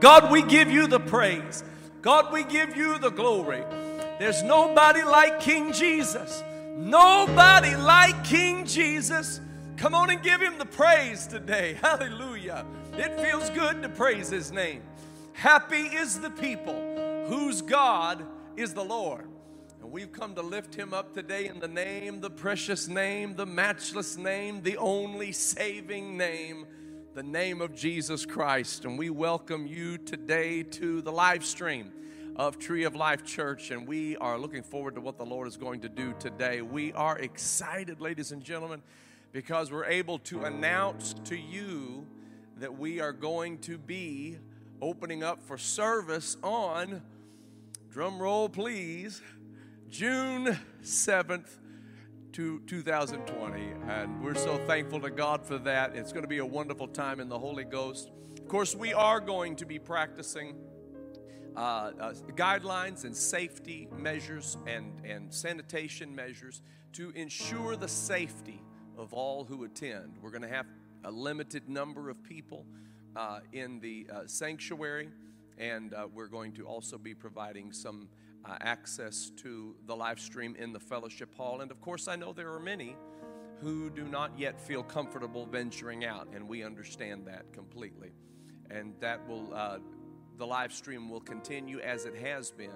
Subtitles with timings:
[0.00, 1.64] God, we give you the praise.
[2.02, 3.62] God, we give you the glory.
[4.18, 6.42] There's nobody like King Jesus.
[6.76, 9.40] Nobody like King Jesus.
[9.78, 11.74] Come on and give him the praise today.
[11.82, 12.66] Hallelujah.
[12.98, 14.82] It feels good to praise his name.
[15.32, 18.24] Happy is the people whose God
[18.56, 19.26] is the Lord.
[19.82, 23.46] And we've come to lift him up today in the name, the precious name, the
[23.46, 26.66] matchless name, the only saving name
[27.16, 28.84] the name of Jesus Christ.
[28.84, 31.90] And we welcome you today to the live stream
[32.36, 33.70] of Tree of Life Church.
[33.70, 36.60] And we are looking forward to what the Lord is going to do today.
[36.60, 38.82] We are excited, ladies and gentlemen,
[39.32, 42.06] because we're able to announce to you
[42.58, 44.36] that we are going to be
[44.82, 47.00] opening up for service on,
[47.90, 49.22] drum roll please,
[49.88, 51.48] June 7th,
[52.36, 53.72] to 2020.
[53.88, 55.96] And we're so thankful to God for that.
[55.96, 58.10] It's going to be a wonderful time in the Holy Ghost.
[58.38, 60.54] Of course, we are going to be practicing
[61.56, 66.60] uh, uh, guidelines and safety measures and, and sanitation measures
[66.92, 68.62] to ensure the safety
[68.98, 70.18] of all who attend.
[70.20, 70.66] We're going to have
[71.04, 72.66] a limited number of people
[73.16, 75.08] uh, in the uh, sanctuary,
[75.56, 78.10] and uh, we're going to also be providing some
[78.48, 81.60] uh, access to the live stream in the fellowship hall.
[81.60, 82.96] And of course, I know there are many
[83.60, 88.12] who do not yet feel comfortable venturing out, and we understand that completely.
[88.70, 89.78] And that will, uh,
[90.36, 92.70] the live stream will continue as it has been.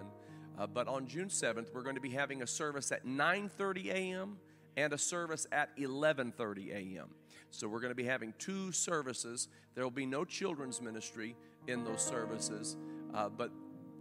[0.59, 4.39] Uh, but on June 7th, we're going to be having a service at 9:30 a.m.
[4.77, 7.09] and a service at 11:30 a.m.
[7.51, 9.49] So we're going to be having two services.
[9.75, 12.77] There will be no children's ministry in those services,
[13.15, 13.51] uh, but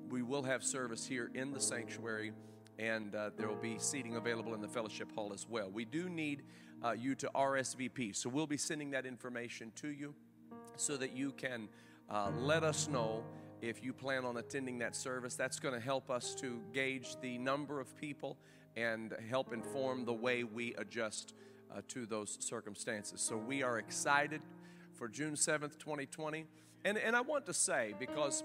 [0.09, 2.31] we will have service here in the sanctuary,
[2.77, 5.69] and uh, there will be seating available in the fellowship hall as well.
[5.69, 6.43] We do need
[6.83, 10.15] uh, you to RSVP, so we'll be sending that information to you
[10.75, 11.69] so that you can
[12.09, 13.23] uh, let us know
[13.61, 15.35] if you plan on attending that service.
[15.35, 18.37] That's going to help us to gauge the number of people
[18.75, 21.33] and help inform the way we adjust
[21.71, 23.21] uh, to those circumstances.
[23.21, 24.41] So we are excited
[24.93, 26.45] for June 7th, 2020.
[26.85, 28.43] And, and I want to say, because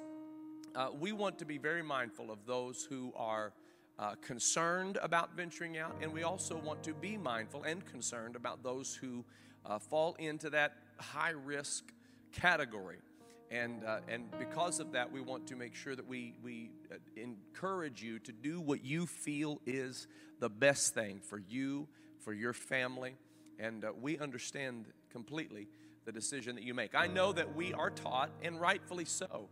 [0.75, 3.53] uh, we want to be very mindful of those who are
[3.99, 8.63] uh, concerned about venturing out, and we also want to be mindful and concerned about
[8.63, 9.25] those who
[9.65, 11.93] uh, fall into that high risk
[12.33, 12.99] category.
[13.51, 16.97] And, uh, and because of that, we want to make sure that we, we uh,
[17.17, 20.09] encourage you to do what you feel is
[20.41, 21.87] the best thing for you,
[22.19, 23.15] for your family.
[23.61, 25.69] And uh, we understand completely
[26.05, 26.97] the decision that you make.
[26.97, 29.49] I know that we are taught, and rightfully so,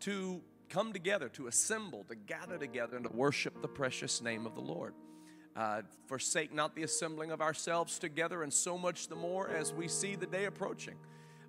[0.00, 4.54] to come together, to assemble, to gather together, and to worship the precious name of
[4.54, 4.94] the Lord.
[5.56, 9.88] Uh, forsake not the assembling of ourselves together, and so much the more as we
[9.88, 10.96] see the day approaching.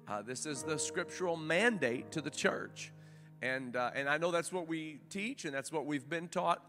[0.08, 2.94] Uh, this is the scriptural mandate to the church.
[3.42, 6.64] And, uh, and I know that's what we teach, and that's what we've been taught.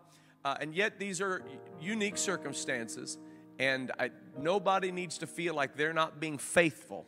[0.45, 1.43] Uh, and yet, these are
[1.81, 3.19] unique circumstances,
[3.59, 7.07] and I, nobody needs to feel like they're not being faithful.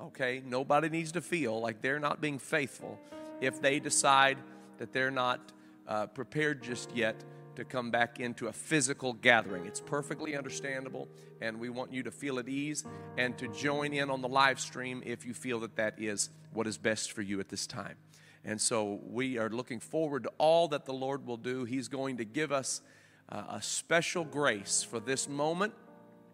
[0.00, 0.42] Okay?
[0.44, 3.00] Nobody needs to feel like they're not being faithful
[3.40, 4.38] if they decide
[4.78, 5.52] that they're not
[5.86, 7.24] uh, prepared just yet
[7.56, 9.66] to come back into a physical gathering.
[9.66, 11.08] It's perfectly understandable,
[11.40, 12.84] and we want you to feel at ease
[13.16, 16.66] and to join in on the live stream if you feel that that is what
[16.66, 17.96] is best for you at this time.
[18.44, 21.64] And so we are looking forward to all that the Lord will do.
[21.64, 22.80] He's going to give us
[23.28, 25.74] uh, a special grace for this moment.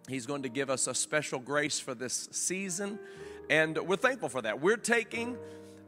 [0.09, 2.99] He's going to give us a special grace for this season,
[3.49, 4.61] and we're thankful for that.
[4.61, 5.39] We're taking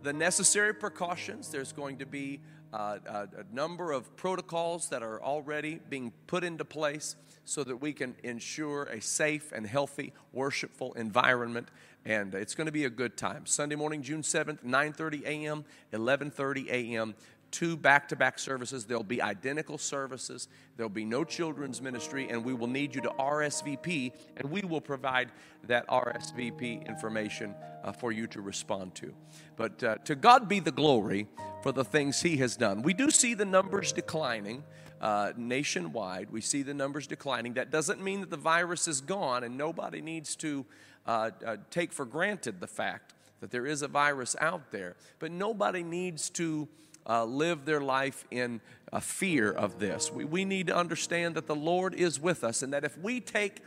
[0.04, 1.48] the necessary precautions.
[1.48, 2.40] There's going to be
[2.72, 7.16] uh, a, a, number of protocols that are already being put into place
[7.46, 11.68] so that we can ensure a safe and healthy, worshipful environment.
[12.04, 13.46] And it's going to be a good time.
[13.46, 17.14] Sunday morning, June 7th, 9:30 a.m., 11:30 a.m
[17.54, 18.84] two back to back services.
[18.84, 20.48] There'll be identical services.
[20.76, 24.80] There'll be no children's ministry, and we will need you to RSVP, and we will
[24.80, 25.30] provide
[25.68, 27.54] that RSVP information
[27.84, 29.14] uh, for you to respond to.
[29.54, 31.28] But uh, to God be the glory
[31.62, 32.82] for the things He has done.
[32.82, 34.64] We do see the numbers declining.
[35.00, 37.54] Uh, nationwide, we see the numbers declining.
[37.54, 40.66] That doesn't mean that the virus is gone, and nobody needs to
[41.06, 44.96] uh, uh, take for granted the fact that there is a virus out there.
[45.18, 46.68] But nobody needs to
[47.06, 48.60] uh, live their life in
[48.92, 50.12] a fear of this.
[50.12, 53.20] We, we need to understand that the Lord is with us and that if we
[53.20, 53.60] take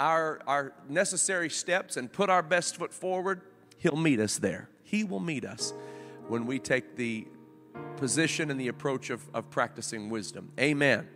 [0.00, 3.42] our, our necessary steps and put our best foot forward,
[3.78, 4.68] He'll meet us there.
[4.82, 5.72] He will meet us
[6.28, 7.26] when we take the
[7.96, 10.50] position and the approach of, of practicing wisdom.
[10.58, 11.08] Amen.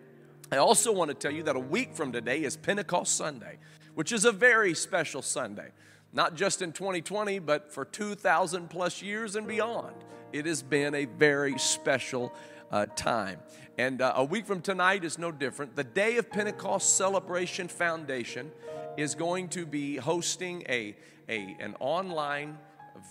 [0.51, 3.59] I also want to tell you that a week from today is Pentecost Sunday,
[3.95, 5.71] which is a very special Sunday.
[6.13, 9.95] Not just in 2020, but for 2,000 plus years and beyond.
[10.33, 12.35] It has been a very special
[12.71, 13.39] uh, time.
[13.79, 15.77] And uh, a week from tonight is no different.
[15.77, 18.51] The Day of Pentecost Celebration Foundation
[18.97, 20.97] is going to be hosting a,
[21.29, 22.59] a, an online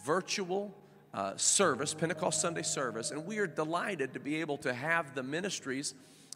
[0.05, 0.73] virtual
[1.13, 5.23] uh, service, Pentecost Sunday service, and we are delighted to be able to have the
[5.23, 5.93] ministries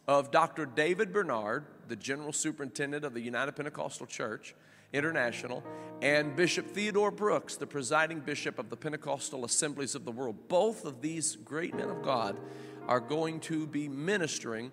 [0.07, 0.65] of Dr.
[0.65, 4.55] David Bernard, the General Superintendent of the United Pentecostal Church
[4.93, 5.63] International,
[6.01, 10.47] and Bishop Theodore Brooks, the presiding bishop of the Pentecostal Assemblies of the World.
[10.47, 12.37] Both of these great men of God
[12.87, 14.71] are going to be ministering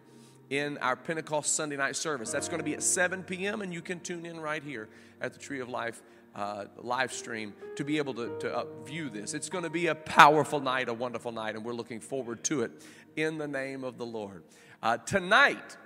[0.50, 2.30] in our Pentecost Sunday night service.
[2.30, 4.88] That's going to be at 7 p.m., and you can tune in right here
[5.20, 6.02] at the Tree of Life
[6.34, 9.34] uh, live stream to be able to, to uh, view this.
[9.34, 12.62] It's going to be a powerful night, a wonderful night, and we're looking forward to
[12.62, 12.70] it
[13.16, 14.44] in the name of the Lord.
[14.82, 15.76] Uh, tonight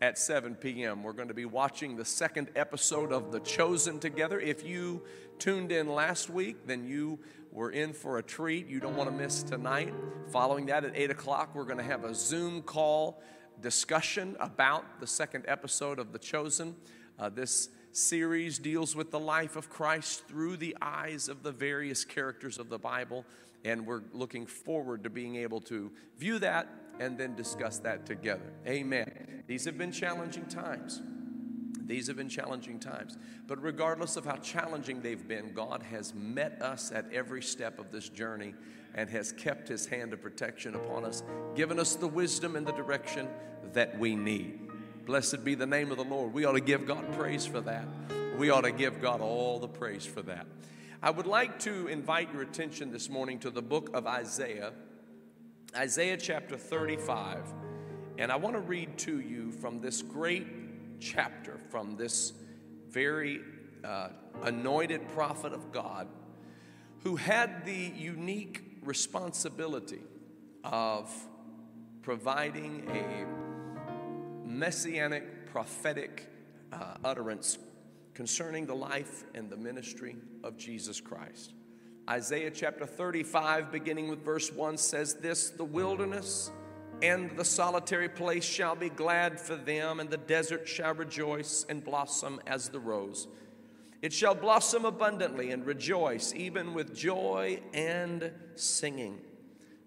[0.00, 4.40] at 7 p.m., we're going to be watching the second episode of The Chosen together.
[4.40, 5.02] If you
[5.38, 7.18] tuned in last week, then you
[7.52, 8.66] were in for a treat.
[8.66, 9.92] You don't want to miss tonight.
[10.32, 13.22] Following that at 8 o'clock, we're going to have a Zoom call
[13.60, 16.76] discussion about the second episode of The Chosen.
[17.18, 22.06] Uh, this series deals with the life of Christ through the eyes of the various
[22.06, 23.26] characters of the Bible,
[23.66, 26.68] and we're looking forward to being able to view that
[27.00, 28.52] and then discuss that together.
[28.66, 29.42] Amen.
[29.48, 31.02] These have been challenging times.
[31.86, 33.18] These have been challenging times.
[33.48, 37.90] But regardless of how challenging they've been, God has met us at every step of
[37.90, 38.54] this journey
[38.94, 41.24] and has kept his hand of protection upon us,
[41.56, 43.28] given us the wisdom and the direction
[43.72, 44.60] that we need.
[45.04, 46.32] Blessed be the name of the Lord.
[46.32, 47.86] We ought to give God praise for that.
[48.38, 50.46] We ought to give God all the praise for that.
[51.02, 54.72] I would like to invite your attention this morning to the book of Isaiah,
[55.76, 57.52] Isaiah chapter 35.
[58.18, 60.46] And I want to read to you from this great
[61.00, 62.32] chapter from this
[62.88, 63.40] very
[63.82, 64.08] uh,
[64.42, 66.08] anointed prophet of God
[67.02, 70.02] who had the unique responsibility
[70.62, 71.10] of
[72.02, 76.26] providing a messianic prophetic
[76.72, 77.58] uh, utterance
[78.12, 81.54] concerning the life and the ministry of Jesus Christ.
[82.10, 86.50] Isaiah chapter 35, beginning with verse 1, says this The wilderness
[87.04, 91.84] and the solitary place shall be glad for them, and the desert shall rejoice and
[91.84, 93.28] blossom as the rose.
[94.02, 99.20] It shall blossom abundantly and rejoice, even with joy and singing.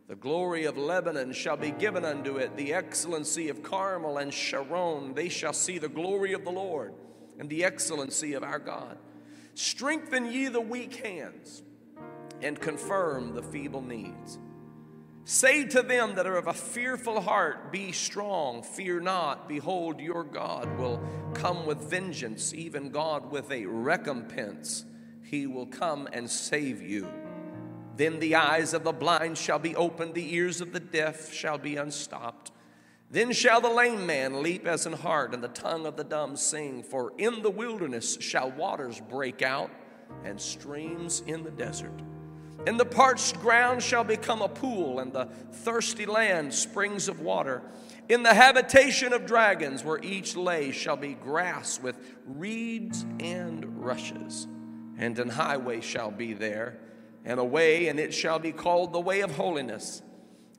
[0.08, 5.14] The glory of Lebanon shall be given unto it, the excellency of Carmel and Sharon.
[5.14, 6.94] They shall see the glory of the Lord
[7.38, 8.98] and the excellency of our God.
[9.56, 11.64] Strengthen ye the weak hands
[12.44, 14.38] and confirm the feeble needs.
[15.26, 19.48] Say to them that are of a fearful heart, Be strong, fear not.
[19.48, 21.02] Behold, your God will
[21.34, 24.84] come with vengeance, even God with a recompense.
[25.24, 27.08] He will come and save you.
[27.96, 31.58] Then the eyes of the blind shall be opened, the ears of the deaf shall
[31.58, 32.52] be unstopped.
[33.10, 36.36] Then shall the lame man leap as an hart, and the tongue of the dumb
[36.36, 36.84] sing.
[36.84, 39.72] For in the wilderness shall waters break out,
[40.26, 42.02] and streams in the desert.
[42.66, 47.62] And the parched ground shall become a pool, and the thirsty land springs of water.
[48.08, 54.48] In the habitation of dragons, where each lay shall be grass with reeds and rushes.
[54.98, 56.78] And an highway shall be there,
[57.26, 60.02] and a way, and it shall be called the way of holiness.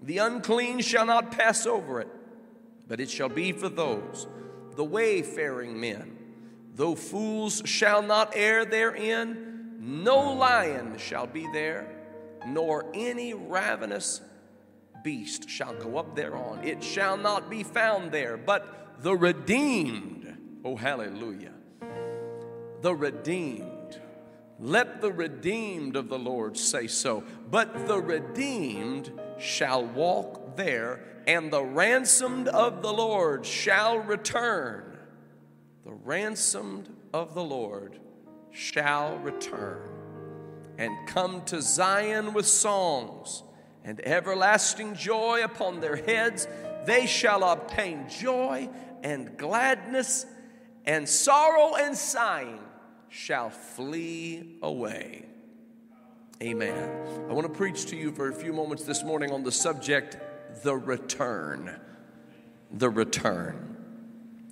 [0.03, 2.09] The unclean shall not pass over it,
[2.87, 4.27] but it shall be for those,
[4.77, 6.19] the wayfaring men.
[6.75, 9.54] Though fools shall not err therein,
[9.85, 11.87] no lion shall be there,
[12.47, 14.23] nor any ravenous
[15.03, 16.65] beast shall go up thereon.
[16.65, 20.37] It shall not be found there, but the redeemed.
[20.65, 21.53] Oh, hallelujah.
[22.81, 24.01] The redeemed.
[24.59, 27.23] Let the redeemed of the Lord say so.
[27.51, 34.97] But the redeemed shall walk there, and the ransomed of the Lord shall return.
[35.85, 38.01] The ransomed of the Lord
[38.55, 39.83] shall return
[40.79, 43.43] and come to Zion with songs
[43.85, 46.49] and everlasting joy upon their heads.
[46.87, 48.71] They shall obtain joy
[49.03, 50.25] and gladness,
[50.87, 52.61] and sorrow and sighing
[53.09, 55.27] shall flee away.
[56.43, 56.91] Amen.
[57.29, 60.17] I want to preach to you for a few moments this morning on the subject
[60.63, 61.79] the return.
[62.71, 63.74] The return.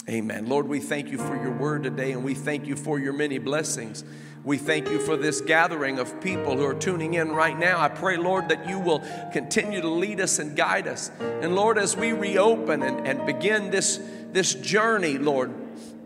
[0.09, 0.49] Amen.
[0.49, 3.39] Lord, we thank you for your word today and we thank you for your many
[3.39, 4.05] blessings.
[4.43, 7.81] We thank you for this gathering of people who are tuning in right now.
[7.81, 9.01] I pray, Lord, that you will
[9.33, 11.13] continue to lead us and guide us.
[11.21, 14.01] And Lord, as we reopen and, and begin this,
[14.33, 15.53] this journey, Lord,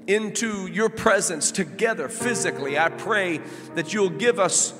[0.06, 2.78] into your presence together physically.
[2.78, 3.40] I pray
[3.74, 4.78] that you'll give us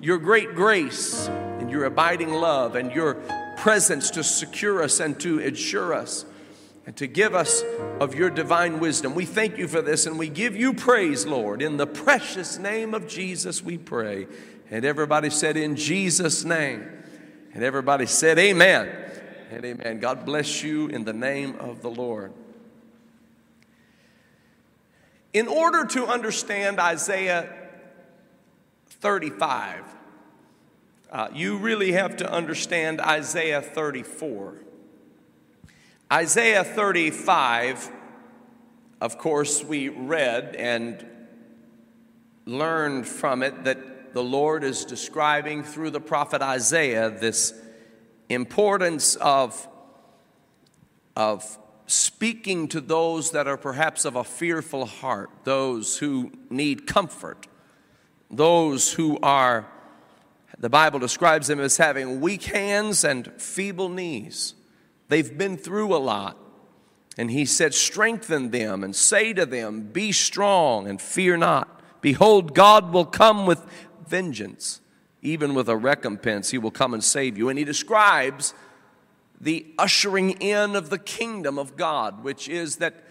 [0.00, 3.14] your great grace and your abiding love and your
[3.56, 6.26] presence to secure us and to assure us
[6.86, 7.64] and to give us
[8.00, 9.14] of your divine wisdom.
[9.14, 11.60] We thank you for this and we give you praise, Lord.
[11.60, 14.28] In the precious name of Jesus, we pray.
[14.70, 16.88] And everybody said, In Jesus' name.
[17.52, 18.88] And everybody said, Amen.
[19.50, 19.98] And amen.
[19.98, 22.32] God bless you in the name of the Lord.
[25.32, 27.52] In order to understand Isaiah
[28.88, 29.84] 35,
[31.10, 34.65] uh, you really have to understand Isaiah 34.
[36.12, 37.90] Isaiah 35,
[39.00, 41.04] of course, we read and
[42.44, 47.52] learned from it that the Lord is describing through the prophet Isaiah this
[48.28, 49.66] importance of,
[51.16, 51.58] of
[51.88, 57.48] speaking to those that are perhaps of a fearful heart, those who need comfort,
[58.30, 59.66] those who are,
[60.56, 64.54] the Bible describes them as having weak hands and feeble knees.
[65.08, 66.36] They've been through a lot.
[67.18, 71.80] And he said, Strengthen them and say to them, Be strong and fear not.
[72.00, 73.64] Behold, God will come with
[74.06, 74.80] vengeance,
[75.22, 76.50] even with a recompense.
[76.50, 77.48] He will come and save you.
[77.48, 78.54] And he describes
[79.40, 83.02] the ushering in of the kingdom of God, which is that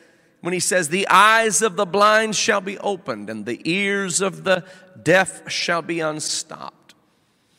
[0.42, 4.44] when he says, The eyes of the blind shall be opened, and the ears of
[4.44, 4.64] the
[5.02, 6.94] deaf shall be unstopped.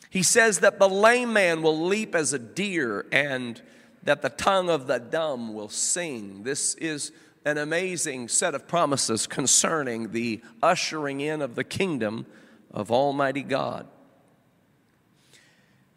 [0.09, 3.61] He says that the lame man will leap as a deer and
[4.07, 6.43] that the tongue of the dumb will sing.
[6.43, 7.11] This is
[7.43, 12.25] an amazing set of promises concerning the ushering in of the kingdom
[12.71, 13.85] of Almighty God.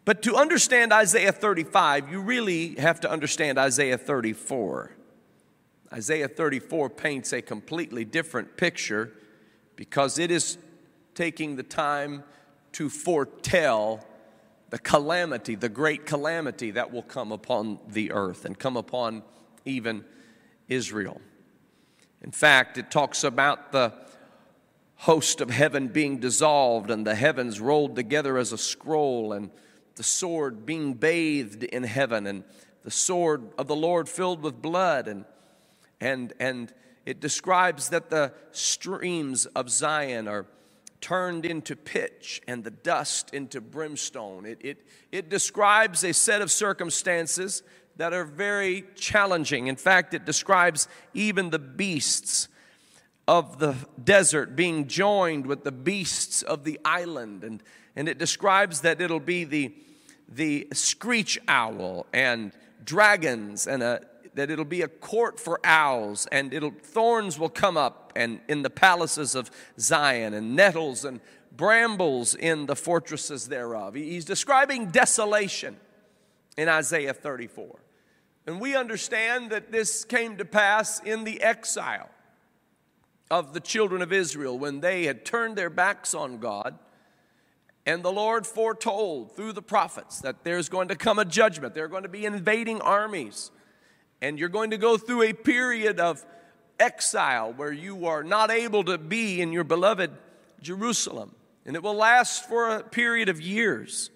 [0.03, 4.91] But to understand Isaiah 35, you really have to understand Isaiah 34.
[5.93, 9.13] Isaiah 34 paints a completely different picture
[9.77, 10.57] because it is
[11.15, 12.25] taking the time
[12.73, 14.05] to foretell
[14.71, 19.21] the calamity, the great calamity that will come upon the earth and come upon
[19.65, 20.03] even
[20.69, 21.21] Israel.
[22.21, 23.93] In fact, it talks about the
[24.95, 29.51] host of heaven being dissolved and the heavens rolled together as a scroll and
[29.95, 32.43] the sword being bathed in heaven and
[32.83, 35.25] the sword of the Lord filled with blood and
[35.99, 36.71] and and
[37.05, 40.45] it describes that the streams of Zion are
[41.01, 44.45] turned into pitch and the dust into brimstone.
[44.45, 47.63] It, it, it describes a set of circumstances
[47.97, 49.67] that are very challenging.
[49.67, 52.47] In fact, it describes even the beasts
[53.27, 57.43] of the desert being joined with the beasts of the island.
[57.43, 57.63] And,
[57.95, 59.73] and it describes that it'll be the,
[60.27, 62.51] the screech owl and
[62.83, 64.01] dragons and a,
[64.33, 68.61] that it'll be a court for owls and it'll, thorns will come up and in
[68.61, 71.19] the palaces of Zion and nettles and
[71.51, 73.93] brambles in the fortresses thereof.
[73.93, 75.77] He's describing desolation
[76.57, 77.79] in Isaiah 34.
[78.47, 82.09] And we understand that this came to pass in the exile
[83.29, 86.77] of the children of Israel when they had turned their backs on God.
[87.85, 91.73] And the Lord foretold through the prophets that there's going to come a judgment.
[91.73, 93.51] There are going to be invading armies
[94.21, 96.25] and you're going to go through a period of
[96.79, 100.11] exile where you are not able to be in your beloved
[100.61, 101.35] Jerusalem.
[101.65, 104.09] And it will last for a period of years.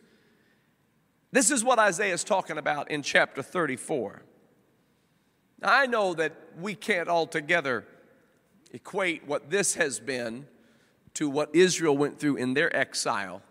[1.32, 4.24] This is what Isaiah is talking about in chapter 34.
[5.62, 7.86] Now, I know that we can't altogether
[8.72, 10.48] equate what this has been
[11.16, 13.42] to what Israel went through in their exile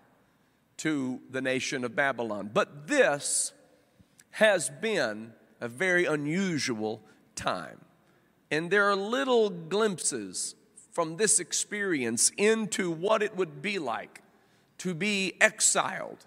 [0.79, 2.51] to the nation of Babylon.
[2.53, 3.53] But this
[4.33, 7.03] has been a very unusual
[7.35, 7.81] time.
[8.51, 10.55] And there are little glimpses
[10.93, 14.23] from this experience into what it would be like
[14.79, 16.25] to be exiled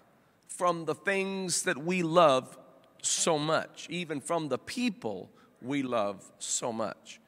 [0.48, 2.58] from the things that we love
[3.02, 5.30] so much, even from the people
[5.62, 7.20] we love so much.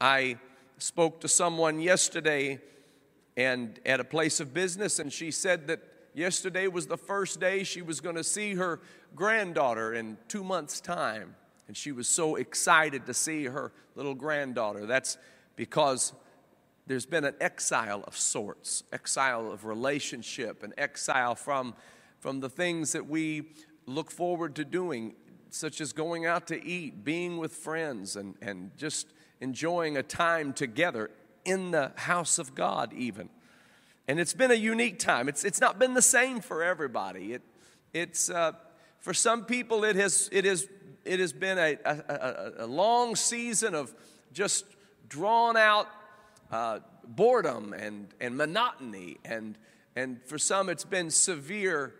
[0.00, 0.38] I
[0.78, 2.60] spoke to someone yesterday
[3.36, 5.80] and at a place of business, and she said that
[6.14, 8.80] yesterday was the first day she was going to see her
[9.14, 11.34] granddaughter in two months' time.
[11.68, 14.86] And she was so excited to see her little granddaughter.
[14.86, 15.16] That's
[15.56, 16.12] because
[16.86, 21.74] there's been an exile of sorts exile of relationship, an exile from,
[22.18, 23.44] from the things that we
[23.86, 25.14] look forward to doing,
[25.50, 29.08] such as going out to eat, being with friends, and, and just
[29.40, 31.10] enjoying a time together
[31.44, 33.28] in the house of God, even.
[34.08, 35.28] And it's been a unique time.
[35.28, 37.34] It's, it's not been the same for everybody.
[37.34, 37.42] It,
[37.92, 38.52] it's, uh,
[38.98, 40.66] for some people, it has, it has,
[41.04, 43.94] it has been a, a, a, long season of
[44.32, 44.64] just
[45.08, 45.88] drawn out
[46.50, 49.18] uh, boredom and, and monotony.
[49.24, 49.56] And,
[49.94, 51.94] and for some, it's been severe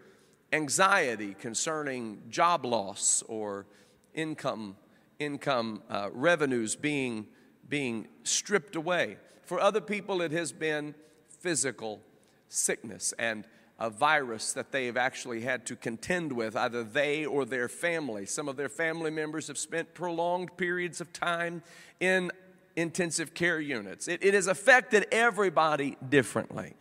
[0.53, 3.67] anxiety concerning job loss or
[4.15, 4.77] income,
[5.19, 7.27] income uh, revenues being,
[7.69, 9.17] being stripped away.
[9.45, 10.95] For other people, it has been
[11.43, 12.01] physical
[12.49, 13.45] sickness and
[13.79, 18.25] a virus that they have actually had to contend with, either they or their family.
[18.27, 21.63] Some of their family members have spent prolonged periods of time
[21.99, 22.31] in
[22.77, 24.07] intensive care units.
[24.07, 26.75] It, it has affected everybody differently.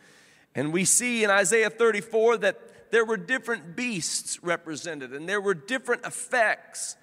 [0.53, 2.59] And we see in Isaiah 34 that
[2.91, 6.97] there were different beasts represented, and there were different effects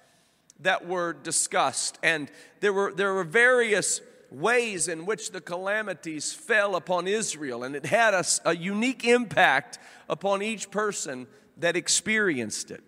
[0.61, 4.01] that were discussed, and there were, there were various
[4.31, 9.79] ways in which the calamities fell upon Israel, and it had a, a unique impact
[10.07, 12.83] upon each person that experienced it.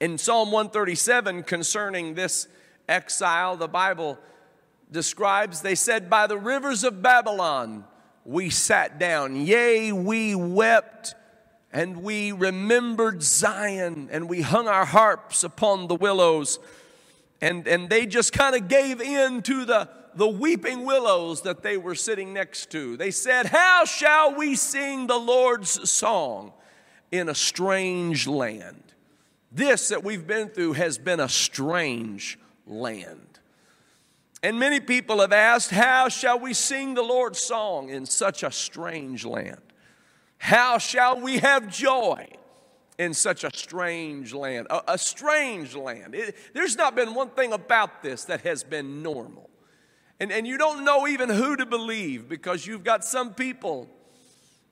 [0.00, 2.48] In Psalm 137, concerning this
[2.88, 4.18] exile, the Bible
[4.90, 7.84] describes, they said, By the rivers of Babylon
[8.24, 11.14] we sat down, yea, we wept.
[11.72, 16.58] And we remembered Zion, and we hung our harps upon the willows.
[17.40, 21.76] And, and they just kind of gave in to the, the weeping willows that they
[21.76, 22.96] were sitting next to.
[22.96, 26.52] They said, How shall we sing the Lord's song
[27.12, 28.82] in a strange land?
[29.52, 33.40] This that we've been through has been a strange land.
[34.42, 38.50] And many people have asked, How shall we sing the Lord's song in such a
[38.50, 39.60] strange land?
[40.38, 42.28] How shall we have joy
[42.98, 44.66] in such a strange land?
[44.70, 46.14] A, a strange land.
[46.14, 49.50] It, there's not been one thing about this that has been normal.
[50.18, 53.88] And, and you don't know even who to believe because you've got some people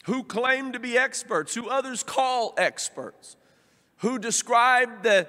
[0.04, 3.36] who claim to be experts, who others call experts,
[3.98, 5.26] who describe the,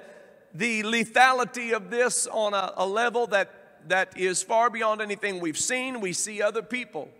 [0.54, 5.58] the lethality of this on a, a level that, that is far beyond anything we've
[5.58, 6.00] seen.
[6.00, 7.10] We see other people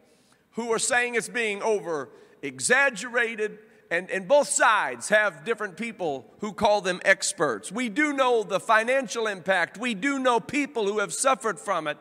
[0.53, 2.09] who are saying it's being over
[2.43, 3.59] exaggerated,
[3.91, 7.71] and, and both sides have different people who call them experts.
[7.71, 11.99] We do know the financial impact, we do know people who have suffered from it.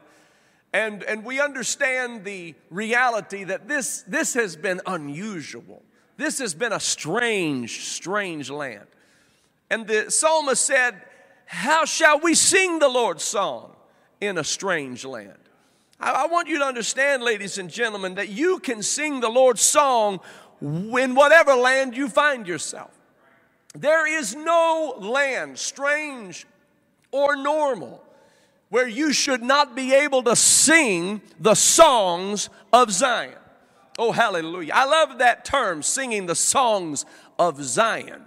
[0.76, 5.82] And, and we understand the reality that this, this has been unusual.
[6.18, 8.86] This has been a strange, strange land.
[9.70, 11.02] And the psalmist said,
[11.46, 13.74] How shall we sing the Lord's song
[14.20, 15.38] in a strange land?
[15.98, 19.62] I, I want you to understand, ladies and gentlemen, that you can sing the Lord's
[19.62, 20.20] song
[20.60, 22.92] in whatever land you find yourself.
[23.76, 26.46] There is no land, strange
[27.12, 28.05] or normal,
[28.76, 33.32] where you should not be able to sing the songs of Zion.
[33.98, 34.74] Oh, hallelujah.
[34.76, 37.06] I love that term, singing the songs
[37.40, 38.26] of Zion.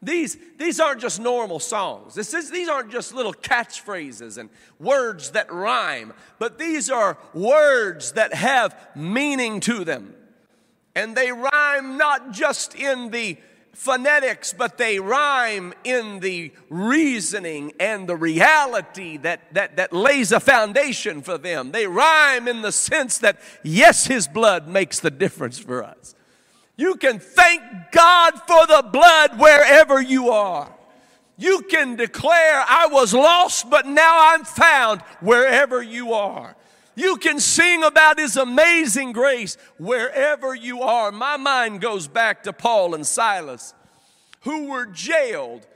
[0.00, 2.14] These, these aren't just normal songs.
[2.14, 4.48] This is, these aren't just little catchphrases and
[4.80, 10.14] words that rhyme, but these are words that have meaning to them.
[10.94, 13.36] And they rhyme not just in the
[13.72, 20.40] phonetics, but they rhyme in the reasoning and the reality that, that, that lays a
[20.40, 21.72] foundation for them.
[21.72, 26.14] They rhyme in the sense that, yes, His blood makes the difference for us.
[26.76, 30.72] You can thank God for the blood wherever you are.
[31.36, 36.56] You can declare, I was lost, but now I'm found wherever you are.
[36.94, 41.10] You can sing about His amazing grace wherever you are.
[41.10, 43.74] My mind goes back to Paul and Silas,
[44.40, 45.66] who were jailed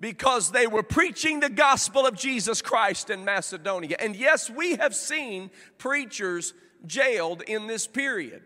[0.00, 3.96] because they were preaching the gospel of Jesus Christ in Macedonia.
[3.98, 6.54] And yes, we have seen preachers
[6.86, 8.42] jailed in this period.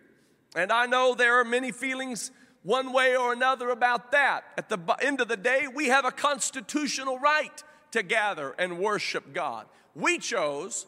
[0.55, 2.31] And I know there are many feelings
[2.63, 4.45] one way or another about that.
[4.57, 9.35] At the end of the day, we have a constitutional right to gather and worship
[9.35, 9.67] God.
[9.95, 10.87] We chose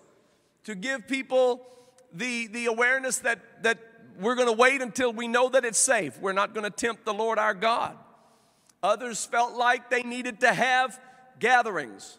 [0.65, 1.67] to give people
[2.13, 3.79] the, the awareness that, that
[4.21, 6.19] we're going to wait until we know that it's safe.
[6.21, 7.97] We're not going to tempt the Lord our God.
[8.83, 11.01] Others felt like they needed to have
[11.39, 12.19] gatherings,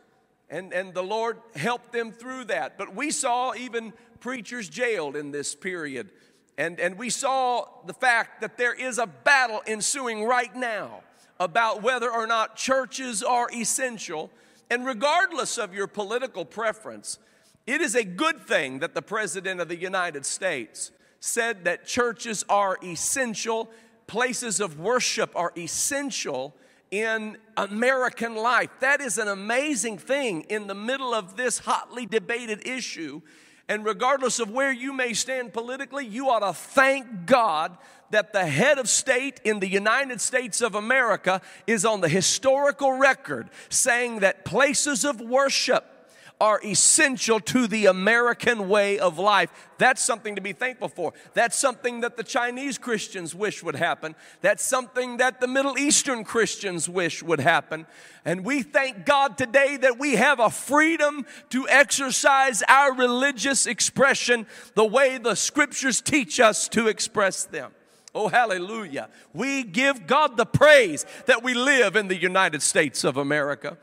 [0.49, 2.77] and, and the Lord helped them through that.
[2.77, 6.09] But we saw even preachers jailed in this period.
[6.57, 11.03] And, and we saw the fact that there is a battle ensuing right now
[11.39, 14.31] about whether or not churches are essential.
[14.69, 17.19] And regardless of your political preference,
[17.67, 22.45] it is a good thing that the President of the United States said that churches
[22.47, 23.69] are essential,
[24.07, 26.55] places of worship are essential
[26.91, 28.69] in American life.
[28.79, 33.21] That is an amazing thing in the middle of this hotly debated issue.
[33.67, 37.75] And regardless of where you may stand politically, you ought to thank God
[38.11, 42.93] that the head of state in the United States of America is on the historical
[42.93, 45.94] record saying that places of worship
[46.39, 49.49] are essential to the American way of life.
[49.77, 51.13] That's something to be thankful for.
[51.33, 54.15] That's something that the Chinese Christians wish would happen.
[54.41, 57.85] That's something that the Middle Eastern Christians wish would happen.
[58.25, 64.45] And we thank God today that we have a freedom to exercise our religious expression
[64.73, 67.71] the way the scriptures teach us to express them.
[68.13, 69.09] Oh, hallelujah.
[69.33, 73.77] We give God the praise that we live in the United States of America.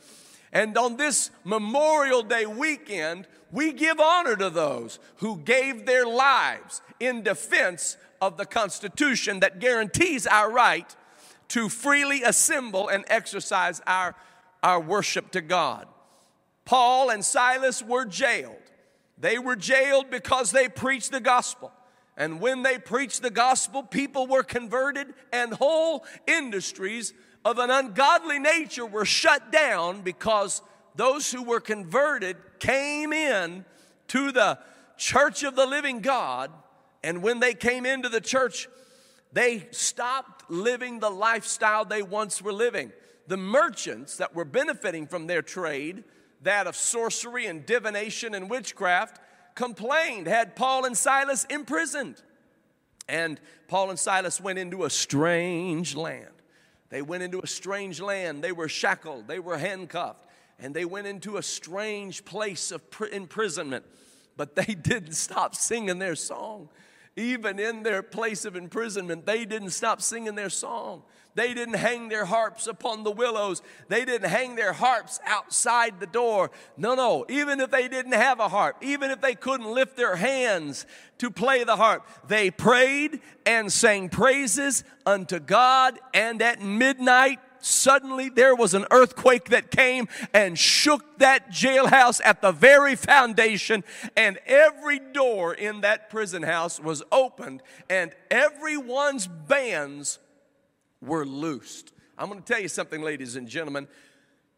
[0.53, 6.83] And on this Memorial Day weekend, we give honor to those who gave their lives
[7.01, 10.95] in defense of the Constitution that guarantees our right
[11.49, 14.15] to freely assemble and exercise our,
[14.63, 15.87] our worship to God.
[16.65, 18.57] Paul and Silas were jailed.
[19.19, 21.73] They were jailed because they preached the gospel.
[22.17, 28.39] And when they preached the gospel, people were converted and whole industries of an ungodly
[28.39, 30.63] nature were shut down because
[30.95, 33.65] those who were converted came in
[34.09, 34.59] to the
[34.97, 36.51] church of the living God.
[37.03, 38.69] And when they came into the church,
[39.33, 42.93] they stopped living the lifestyle they once were living.
[43.27, 46.05] The merchants that were benefiting from their trade,
[46.43, 49.21] that of sorcery and divination and witchcraft,
[49.55, 52.23] complained, had Paul and Silas imprisoned.
[53.09, 56.32] And Paul and Silas went into a strange land.
[56.93, 58.45] They went into a strange land.
[58.45, 60.27] They were shackled, they were handcuffed,
[60.59, 63.87] and they went into a strange place of imprisonment.
[64.37, 66.69] But they didn't stop singing their song.
[67.17, 71.03] Even in their place of imprisonment, they didn't stop singing their song.
[71.35, 73.63] They didn't hang their harps upon the willows.
[73.89, 76.51] They didn't hang their harps outside the door.
[76.77, 77.25] No, no.
[77.29, 80.87] Even if they didn't have a harp, even if they couldn't lift their hands
[81.19, 85.99] to play the harp, they prayed and sang praises unto God.
[86.13, 92.43] And at midnight, suddenly there was an earthquake that came and shook that jailhouse at
[92.43, 93.85] the very foundation,
[94.17, 100.19] and every door in that prison house was opened, and everyone's bands
[101.01, 101.93] were loosed.
[102.19, 103.89] I'm going to tell you something, ladies and gentlemen.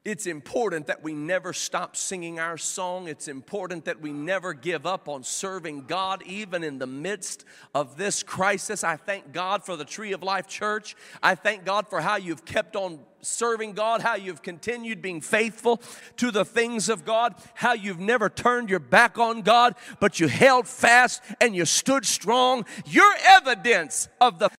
[0.05, 3.09] It's important that we never stop singing our song.
[3.09, 7.97] It's important that we never give up on serving God, even in the midst of
[7.97, 8.85] this crisis.
[8.85, 10.95] I thank God for the Tree of Life Church.
[11.23, 15.81] I thank God for how you've kept on serving God, how you've continued being faithful
[16.19, 20.29] to the things of God, how you've never turned your back on God, but you
[20.29, 22.67] held fast and you stood strong.
[22.85, 24.51] You're evidence of the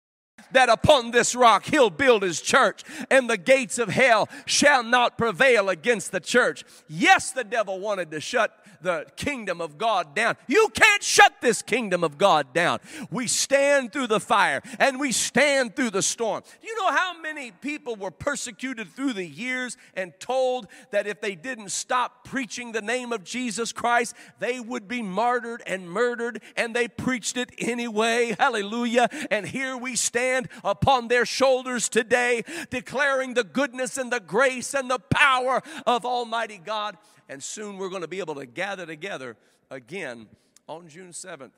[0.55, 5.17] that upon this rock he'll build his church, and the gates of hell shall not
[5.17, 6.63] prevail against the church.
[6.87, 10.37] Yes, the devil wanted to shut the kingdom of God down.
[10.47, 12.79] You can't shut this kingdom of God down.
[13.09, 16.43] We stand through the fire and we stand through the storm.
[16.61, 21.19] Do you know how many people were persecuted through the years and told that if
[21.19, 26.41] they didn't stop preaching the name of Jesus Christ, they would be martyred and murdered,
[26.55, 28.35] and they preached it anyway?
[28.37, 29.09] Hallelujah.
[29.31, 34.91] And here we stand upon their shoulders today, declaring the goodness and the grace and
[34.91, 39.35] the power of Almighty God and soon we're going to be able to gather together
[39.69, 40.27] again
[40.67, 41.51] on June 7th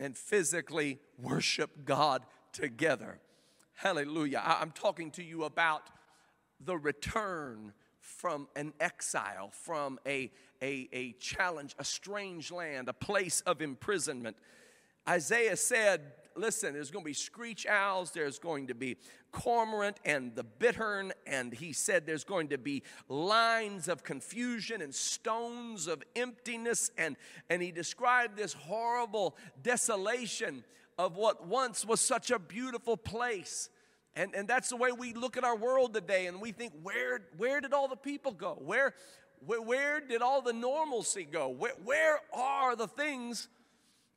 [0.00, 3.18] and physically worship God together.
[3.74, 4.42] Hallelujah.
[4.44, 5.82] I'm talking to you about
[6.60, 10.30] the return from an exile, from a,
[10.62, 14.36] a, a challenge, a strange land, a place of imprisonment.
[15.08, 18.96] Isaiah said listen, there's going to be screech owls, there's going to be
[19.32, 24.94] cormorant and the bittern, and he said there's going to be lines of confusion and
[24.94, 26.90] stones of emptiness.
[26.96, 27.16] And,
[27.50, 30.64] and he described this horrible desolation
[30.98, 33.68] of what once was such a beautiful place.
[34.14, 37.20] And, and that's the way we look at our world today, and we think, where,
[37.36, 38.56] where did all the people go?
[38.64, 38.94] Where,
[39.44, 41.50] where, where did all the normalcy go?
[41.50, 43.48] Where, where are the things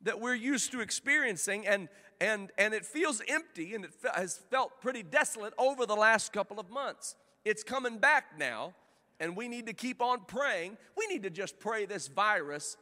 [0.00, 1.66] that we're used to experiencing?
[1.66, 6.32] And, and, and it feels empty and it has felt pretty desolate over the last
[6.32, 7.16] couple of months.
[7.44, 8.74] It's coming back now,
[9.18, 10.76] and we need to keep on praying.
[10.96, 12.76] We need to just pray this virus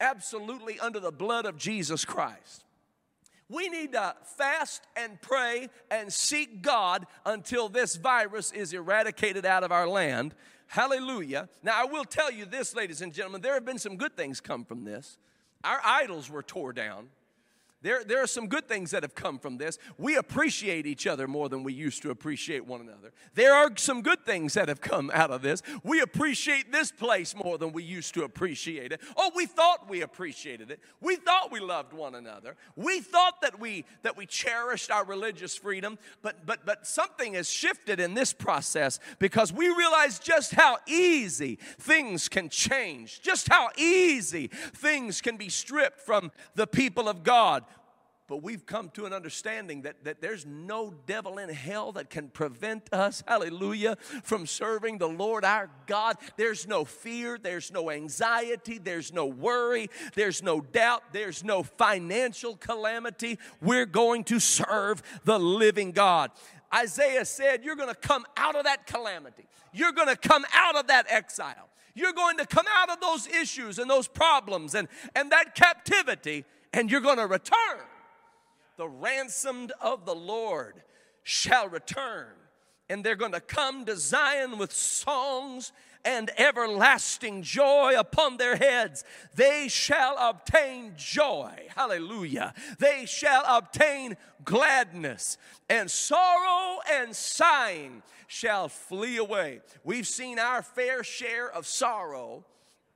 [0.00, 2.64] absolutely under the blood of Jesus Christ.
[3.48, 9.62] We need to fast and pray and seek God until this virus is eradicated out
[9.62, 10.34] of our land.
[10.66, 11.48] Hallelujah.
[11.62, 14.40] Now, I will tell you this, ladies and gentlemen, there have been some good things
[14.40, 15.18] come from this.
[15.62, 17.08] Our idols were tore down.
[17.84, 19.78] There, there are some good things that have come from this.
[19.98, 23.12] We appreciate each other more than we used to appreciate one another.
[23.34, 25.62] There are some good things that have come out of this.
[25.82, 29.02] We appreciate this place more than we used to appreciate it.
[29.18, 30.80] Oh, we thought we appreciated it.
[31.02, 32.56] We thought we loved one another.
[32.74, 37.50] We thought that we that we cherished our religious freedom, but but but something has
[37.50, 43.20] shifted in this process because we realize just how easy things can change.
[43.20, 47.62] Just how easy things can be stripped from the people of God
[48.26, 52.28] but we've come to an understanding that, that there's no devil in hell that can
[52.28, 56.16] prevent us, hallelujah, from serving the Lord our God.
[56.38, 62.56] There's no fear, there's no anxiety, there's no worry, there's no doubt, there's no financial
[62.56, 63.38] calamity.
[63.60, 66.30] We're going to serve the living God.
[66.74, 70.76] Isaiah said, You're going to come out of that calamity, you're going to come out
[70.76, 71.68] of that exile.
[71.96, 76.44] You're going to come out of those issues and those problems and, and that captivity,
[76.72, 77.78] and you're going to return
[78.76, 80.82] the ransomed of the Lord
[81.22, 82.28] shall return.
[82.90, 85.72] And they're going to come to Zion with songs
[86.04, 89.04] and everlasting joy upon their heads.
[89.34, 91.68] They shall obtain joy.
[91.74, 92.52] Hallelujah.
[92.78, 95.38] They shall obtain gladness,
[95.70, 99.60] and sorrow and sighing shall flee away.
[99.82, 102.44] We've seen our fair share of sorrow,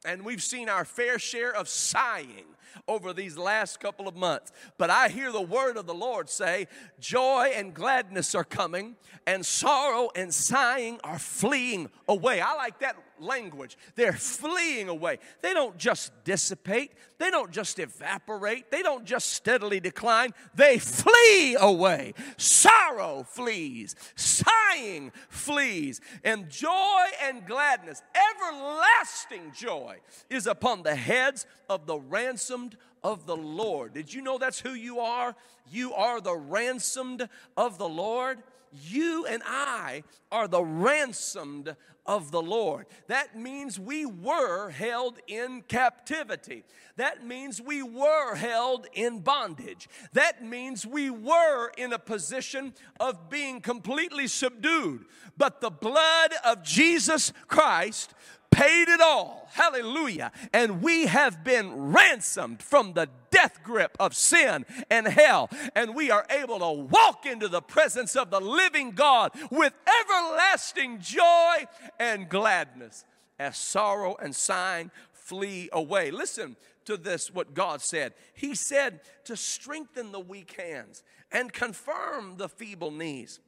[0.04, 2.44] and we've seen our fair share of sighing
[2.86, 4.52] over these last couple of months.
[4.76, 6.68] But I hear the word of the Lord say,
[7.00, 12.40] Joy and gladness are coming, and sorrow and sighing are fleeing away.
[12.40, 13.76] I like that language.
[13.94, 15.18] They're fleeing away.
[15.42, 20.34] They don't just dissipate, they don't just evaporate, they don't just steadily decline.
[20.54, 22.14] They flee away.
[22.36, 29.98] Sorrow flees, sighing flees, and joy and gladness, everlasting joy,
[30.30, 33.94] is upon the heads of the ransomed of the Lord.
[33.94, 35.34] Did you know that's who you are?
[35.70, 38.42] You are the ransomed of the Lord.
[38.72, 41.76] You and I are the ransomed
[42.08, 42.86] of the Lord.
[43.06, 46.64] That means we were held in captivity.
[46.96, 49.88] That means we were held in bondage.
[50.14, 55.04] That means we were in a position of being completely subdued.
[55.36, 58.14] But the blood of Jesus Christ
[58.50, 59.48] paid it all.
[59.52, 60.32] Hallelujah.
[60.52, 65.48] And we have been ransomed from the death grip of sin and hell.
[65.74, 71.00] And we are able to walk into the presence of the living God with everlasting
[71.00, 71.66] joy
[71.98, 73.04] and gladness
[73.38, 76.10] as sorrow and sighing flee away.
[76.10, 76.56] Listen
[76.86, 78.14] to this, what God said.
[78.34, 83.40] He said to strengthen the weak hands and confirm the feeble knees.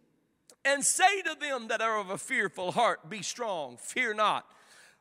[0.64, 4.44] And say to them that are of a fearful heart, Be strong, fear not.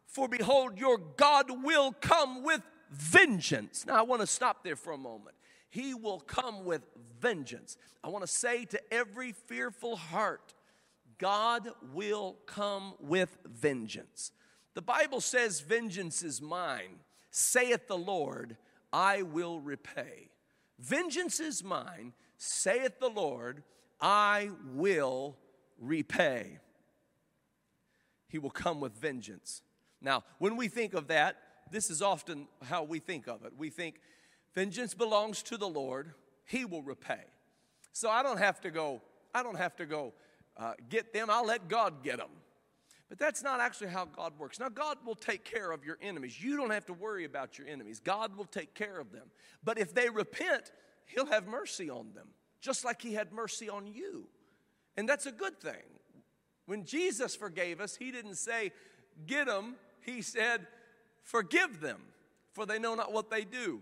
[0.10, 3.86] For behold, your God will come with vengeance.
[3.86, 5.36] Now, I want to stop there for a moment.
[5.70, 6.82] He will come with
[7.22, 7.78] vengeance.
[8.04, 10.56] I want to say to every fearful heart,
[11.20, 14.32] God will come with vengeance.
[14.74, 18.58] The Bible says, Vengeance is mine, saith the Lord,
[18.92, 20.30] I will repay.
[20.80, 23.62] Vengeance is mine, saith the Lord,
[24.02, 25.38] I will
[25.78, 26.58] repay.
[28.28, 29.62] He will come with vengeance.
[30.02, 31.38] Now, when we think of that,
[31.72, 33.54] this is often how we think of it.
[33.58, 33.96] We think,
[34.56, 36.14] vengeance belongs to the Lord,
[36.46, 37.24] He will repay.
[37.94, 39.02] So I don't have to go,
[39.34, 40.14] I don't have to go
[40.58, 42.30] uh, get them, I'll let God get them.
[43.10, 44.60] But that's not actually how God works.
[44.60, 46.42] Now, God will take care of your enemies.
[46.42, 48.00] You don't have to worry about your enemies.
[48.00, 49.32] God will take care of them.
[49.64, 50.72] But if they repent,
[51.06, 52.28] He'll have mercy on them,
[52.62, 54.28] just like He had mercy on you.
[54.96, 55.82] And that's a good thing.
[56.68, 58.72] When Jesus forgave us, He didn't say,
[59.26, 59.76] Get them,
[60.10, 60.68] he said,
[61.24, 62.02] Forgive them,
[62.54, 63.82] for they know not what they do.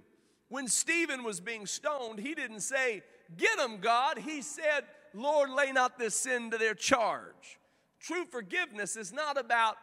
[0.50, 3.04] When Stephen was being stoned, he didn't say,
[3.36, 4.18] Get them, God.
[4.18, 7.60] He said, Lord, lay not this sin to their charge.
[8.00, 9.78] True forgiveness is not about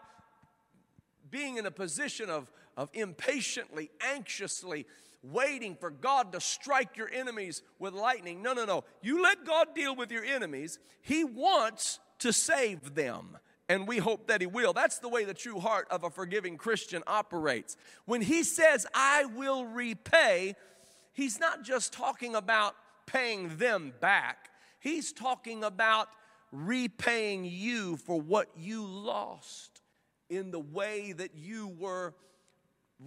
[1.30, 4.86] being in a position of, of impatiently, anxiously
[5.22, 8.42] waiting for God to strike your enemies with lightning.
[8.42, 8.84] No, no, no.
[9.02, 14.26] You let God deal with your enemies, He wants to save them and we hope
[14.28, 14.72] that He will.
[14.72, 17.76] That's the way the true heart of a forgiving Christian operates.
[18.04, 20.54] When He says, I will repay,
[21.12, 22.74] He's not just talking about
[23.06, 24.50] paying them back,
[24.80, 26.08] He's talking about
[26.52, 29.82] repaying you for what you lost
[30.30, 32.14] in the way that you were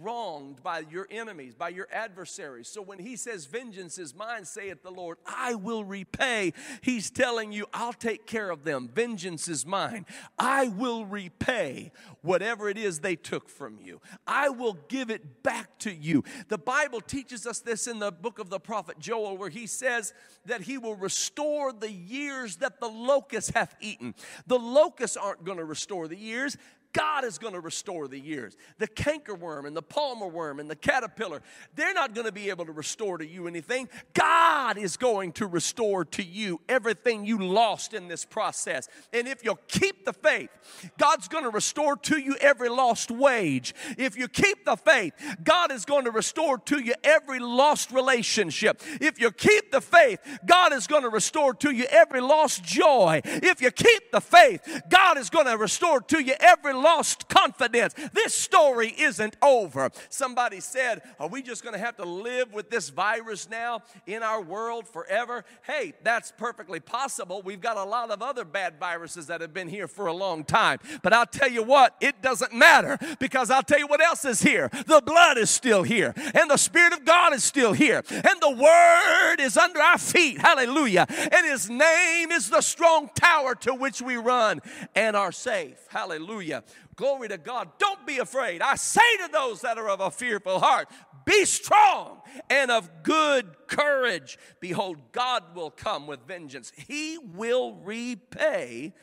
[0.00, 2.68] wronged by your enemies, by your adversaries.
[2.68, 7.52] So when he says, Vengeance is mine, saith the Lord, I will repay, he's telling
[7.52, 8.88] you, I'll take care of them.
[8.92, 10.06] Vengeance is mine.
[10.38, 14.00] I will repay whatever it is they took from you.
[14.26, 16.24] I will give it back to you.
[16.48, 20.12] The Bible teaches us this in the book of the prophet Joel, where he says
[20.46, 24.14] that he will restore the years that the locust hath eaten.
[24.46, 26.56] The locusts aren't going to restore the years.
[26.92, 28.56] God is going to restore the years.
[28.78, 31.42] The cankerworm and the palmer worm and the caterpillar,
[31.74, 33.88] they're not going to be able to restore to you anything.
[34.14, 38.88] God is going to restore to you everything you lost in this process.
[39.12, 40.50] And if you'll keep the faith,
[40.98, 43.74] God's going to restore to you every lost wage.
[43.98, 45.12] If you keep the faith,
[45.44, 48.82] God is going to restore to you every lost relationship.
[49.00, 53.20] If you keep the faith, God is going to restore to you every lost joy.
[53.24, 57.94] If you keep the faith, God is going to restore to you every lost confidence.
[58.12, 59.90] This story isn't over.
[60.08, 64.22] Somebody said, Are we just going to have to live with this virus now in
[64.22, 65.44] our world forever?
[65.66, 67.42] Hey, that's perfectly possible.
[67.42, 70.44] We've got a lot of other bad viruses that have been here for a long
[70.44, 70.78] time.
[71.02, 74.42] But I'll tell you what, it doesn't matter because I'll tell you what else is
[74.42, 74.68] here.
[74.86, 78.50] The blood is still here, and the Spirit of God is still here, and the
[78.50, 80.38] Word is under our feet.
[80.38, 81.06] Hallelujah.
[81.08, 84.60] And His name is the strong tower to which we run
[84.94, 85.78] and are safe.
[85.88, 86.62] Hallelujah.
[86.96, 87.70] Glory to God.
[87.78, 88.62] Don't be afraid.
[88.62, 90.88] I say to those that are of a fearful heart,
[91.24, 94.38] be strong and of good courage.
[94.60, 96.72] Behold, God will come with vengeance.
[96.76, 98.94] He will repay.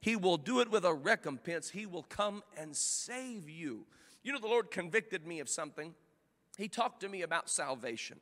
[0.00, 1.70] He will do it with a recompense.
[1.70, 3.86] He will come and save you.
[4.22, 5.94] You know, the Lord convicted me of something.
[6.56, 8.18] He talked to me about salvation,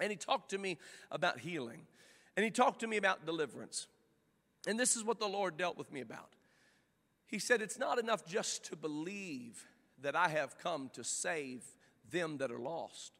[0.00, 0.78] and He talked to me
[1.10, 1.82] about healing,
[2.36, 3.86] and He talked to me about deliverance.
[4.66, 6.30] And this is what the Lord dealt with me about.
[7.30, 9.64] He said, It's not enough just to believe
[10.02, 11.62] that I have come to save
[12.10, 13.12] them that are lost.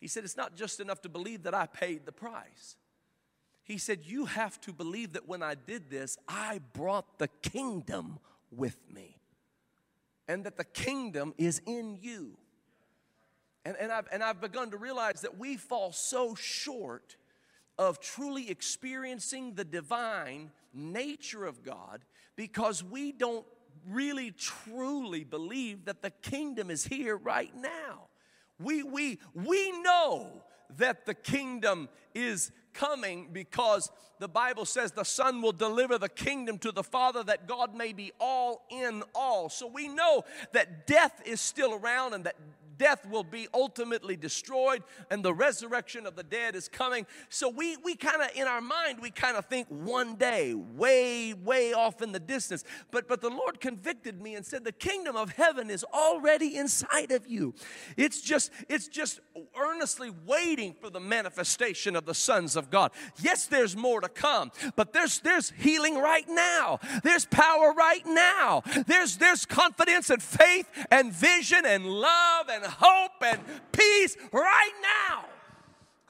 [0.00, 2.76] He said, It's not just enough to believe that I paid the price.
[3.64, 8.20] He said, You have to believe that when I did this, I brought the kingdom
[8.50, 9.16] with me
[10.28, 12.36] and that the kingdom is in you.
[13.64, 17.16] And, and, I've, and I've begun to realize that we fall so short
[17.76, 22.04] of truly experiencing the divine nature of God
[22.38, 23.44] because we don't
[23.88, 28.06] really truly believe that the kingdom is here right now.
[28.60, 30.44] We, we, we know
[30.76, 36.58] that the kingdom is coming because the Bible says the Son will deliver the kingdom
[36.58, 39.48] to the Father that God may be all in all.
[39.48, 40.22] So we know
[40.52, 42.36] that death is still around and that
[42.78, 47.06] death will be ultimately destroyed and the resurrection of the dead is coming.
[47.28, 51.34] So we, we kind of, in our mind, we kind of think one day, way,
[51.34, 52.64] way off in the distance.
[52.90, 57.10] But, but the Lord convicted me and said, the kingdom of heaven is already inside
[57.10, 57.54] of you.
[57.96, 59.20] It's just, it's just
[59.58, 62.92] earnestly waiting for the manifestation of the sons of God.
[63.20, 66.78] Yes, there's more to come, but there's, there's healing right now.
[67.02, 68.62] There's power right now.
[68.86, 73.40] There's, there's confidence and faith and vision and love and hope and
[73.72, 75.24] peace right now.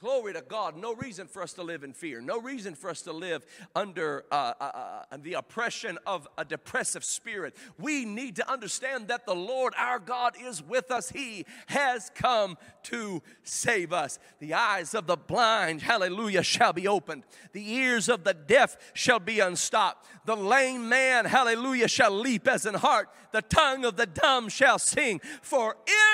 [0.01, 0.77] Glory to God.
[0.77, 2.21] No reason for us to live in fear.
[2.21, 3.45] No reason for us to live
[3.75, 4.63] under uh, uh,
[5.11, 7.53] uh, the oppression of a depressive spirit.
[7.77, 11.09] We need to understand that the Lord our God is with us.
[11.09, 14.19] He has come to save us.
[14.39, 17.23] The eyes of the blind, hallelujah, shall be opened.
[17.51, 20.07] The ears of the deaf shall be unstopped.
[20.25, 23.09] The lame man, hallelujah, shall leap as an hart.
[23.33, 25.19] The tongue of the dumb shall sing.
[25.41, 26.08] For in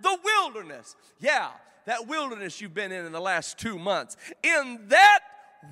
[0.00, 1.50] the wilderness, yeah,
[1.86, 4.16] that wilderness you've been in in the last two months.
[4.42, 5.20] In that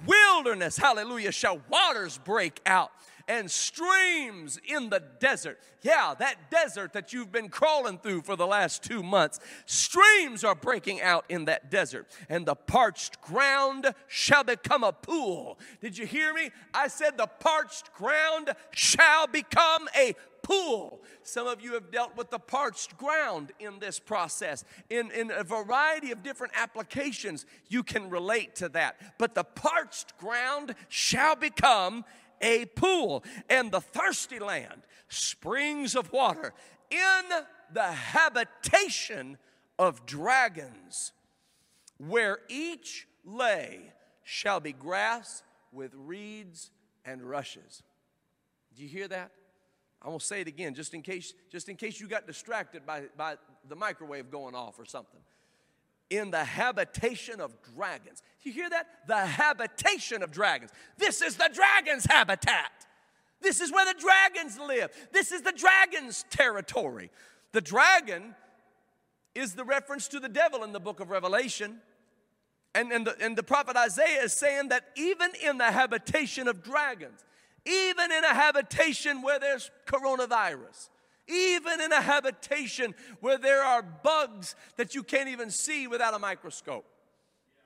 [0.06, 2.90] wilderness, hallelujah, shall waters break out
[3.28, 5.58] and streams in the desert.
[5.82, 9.40] Yeah, that desert that you've been crawling through for the last two months.
[9.66, 15.58] Streams are breaking out in that desert, and the parched ground shall become a pool.
[15.80, 16.50] Did you hear me?
[16.72, 20.14] I said the parched ground shall become a
[20.46, 21.00] pool.
[21.24, 24.64] Some of you have dealt with the parched ground in this process.
[24.88, 29.18] In, in a variety of different applications, you can relate to that.
[29.18, 32.04] But the parched ground shall become
[32.40, 36.52] a pool, and the thirsty land springs of water
[36.90, 37.22] in
[37.72, 39.38] the habitation
[39.80, 41.12] of dragons,
[41.98, 46.70] where each lay shall be grass with reeds
[47.04, 47.82] and rushes.
[48.76, 49.32] Do you hear that?
[50.06, 53.02] I will say it again, just in case, just in case you got distracted by,
[53.16, 53.34] by
[53.68, 55.20] the microwave going off or something.
[56.10, 58.22] In the habitation of dragons.
[58.42, 58.86] You hear that?
[59.08, 60.70] The habitation of dragons.
[60.96, 62.70] This is the dragon's habitat.
[63.40, 64.90] This is where the dragons live.
[65.12, 67.10] This is the dragon's territory.
[67.50, 68.36] The dragon
[69.34, 71.80] is the reference to the devil in the book of Revelation.
[72.76, 76.62] And, and, the, and the prophet Isaiah is saying that even in the habitation of
[76.62, 77.24] dragons,
[77.66, 80.88] even in a habitation where there's coronavirus,
[81.28, 86.18] even in a habitation where there are bugs that you can't even see without a
[86.18, 86.86] microscope,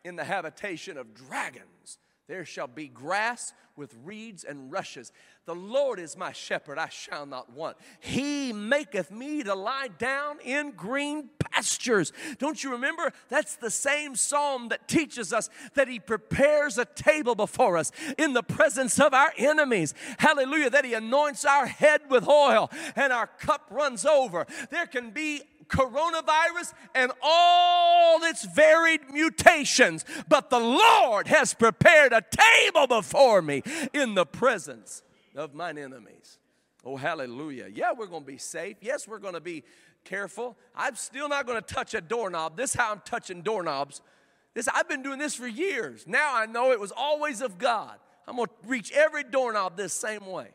[0.05, 1.98] in the habitation of dragons,
[2.31, 5.11] there shall be grass with reeds and rushes.
[5.47, 7.76] The Lord is my shepherd, I shall not want.
[7.99, 12.12] He maketh me to lie down in green pastures.
[12.39, 13.12] Don't you remember?
[13.31, 18.33] That's the same psalm that teaches us that He prepares a table before us in
[18.33, 19.93] the presence of our enemies.
[20.18, 20.70] Hallelujah.
[20.70, 24.47] That He anoints our head with oil and our cup runs over.
[24.70, 32.22] There can be coronavirus and all its varied mutations, but the Lord has prepared a
[32.22, 33.62] table before me
[33.92, 35.02] in the presence
[35.34, 36.38] of mine enemies.
[36.84, 37.68] Oh, hallelujah.
[37.72, 38.76] Yeah, we're going to be safe.
[38.80, 39.64] Yes, we're going to be
[40.04, 40.56] careful.
[40.74, 42.56] I'm still not going to touch a doorknob.
[42.56, 44.00] This how I'm touching doorknobs.
[44.54, 46.04] This I've been doing this for years.
[46.06, 47.96] Now I know it was always of God.
[48.26, 50.48] I'm going to reach every doorknob this same way.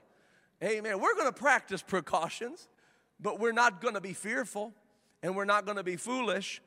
[0.63, 0.99] Amen.
[0.99, 2.67] We're going to practice precautions,
[3.19, 4.73] but we're not going to be fearful
[5.25, 6.61] and we're not going to be foolish.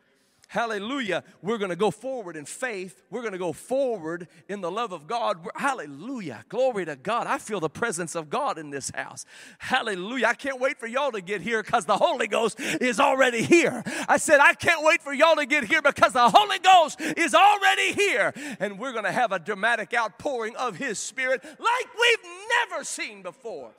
[0.49, 1.23] Hallelujah.
[1.43, 3.03] We're going to go forward in faith.
[3.09, 5.47] We're going to go forward in the love of God.
[5.55, 6.45] Hallelujah.
[6.49, 7.29] Glory to God.
[7.29, 9.27] I feel the presence of God in this house.
[9.59, 10.27] Hallelujah.
[10.27, 13.85] I can't wait for y'all to get here because the Holy Ghost is already here.
[14.09, 17.35] I said, I can't wait for y'all to get here because the Holy Ghost is
[17.35, 18.33] already here.
[18.59, 21.61] And we're going to have a dramatic outpouring of His Spirit like
[21.95, 22.33] we've
[22.71, 23.71] never seen before.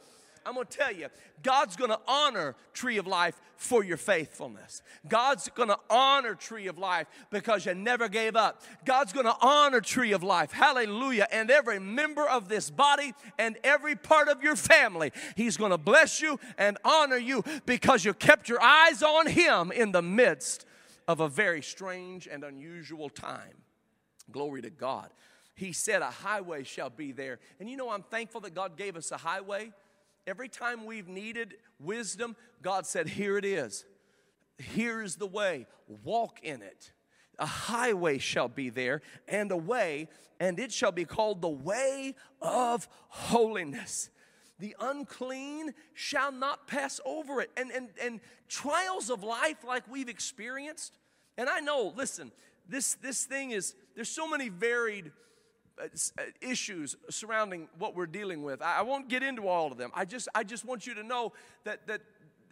[0.50, 1.08] I'm to tell you,
[1.44, 4.82] God's to honor Tree of Life for your faithfulness.
[5.08, 8.64] God's to honor Tree of Life because you never gave up.
[8.84, 10.52] God's to honor Tree of Life.
[10.52, 11.28] Hallelujah.
[11.32, 16.20] And every member of this body and every part of your family, He's to bless
[16.20, 20.66] you and honor you because you kept your eyes on Him in the midst
[21.08, 23.64] of a very strange and unusual time.
[24.32, 25.10] Glory to God.
[25.54, 27.40] He said, A highway shall be there.
[27.60, 29.74] And you know, I'm thankful that God gave us a highway
[30.30, 33.84] Every time we've needed wisdom, God said, Here it is.
[34.60, 35.66] Here's the way.
[36.04, 36.92] Walk in it.
[37.40, 40.08] A highway shall be there, and a way,
[40.40, 42.14] and it shall be called the way
[42.44, 44.12] of holiness.
[44.60, 47.50] The unclean shall not pass over it.
[47.58, 51.00] And, and, and trials of life like we've experienced,
[51.40, 52.32] and I know, listen,
[52.68, 55.12] this, this thing is, there's so many varied
[55.80, 58.62] Uh, uh, issues surrounding what we're dealing with.
[58.62, 59.92] I won't get into all of them.
[59.94, 61.32] I just, I just want you to know
[61.64, 62.02] that, that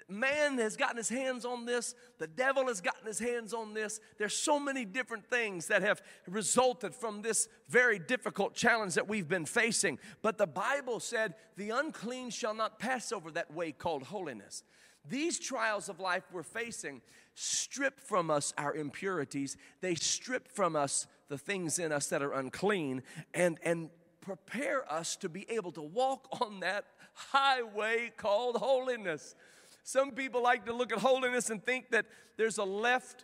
[0.10, 4.00] man has gotten his hands on this, the devil has gotten his hands on this.
[4.18, 9.28] There's so many different things that have resulted from this very difficult challenge that we've
[9.28, 10.00] been facing.
[10.22, 14.64] But the Bible said, The unclean shall not pass over that way called holiness.
[15.10, 17.02] These trials of life we're facing
[17.34, 22.34] strip from us our impurities, they strip from us the things in us that are
[22.34, 23.04] unclean,
[23.34, 23.90] and, and
[24.22, 29.36] prepare us to be able to walk on that highway called holiness.
[29.84, 32.06] Some people like to look at holiness and think that
[32.36, 33.24] there's a left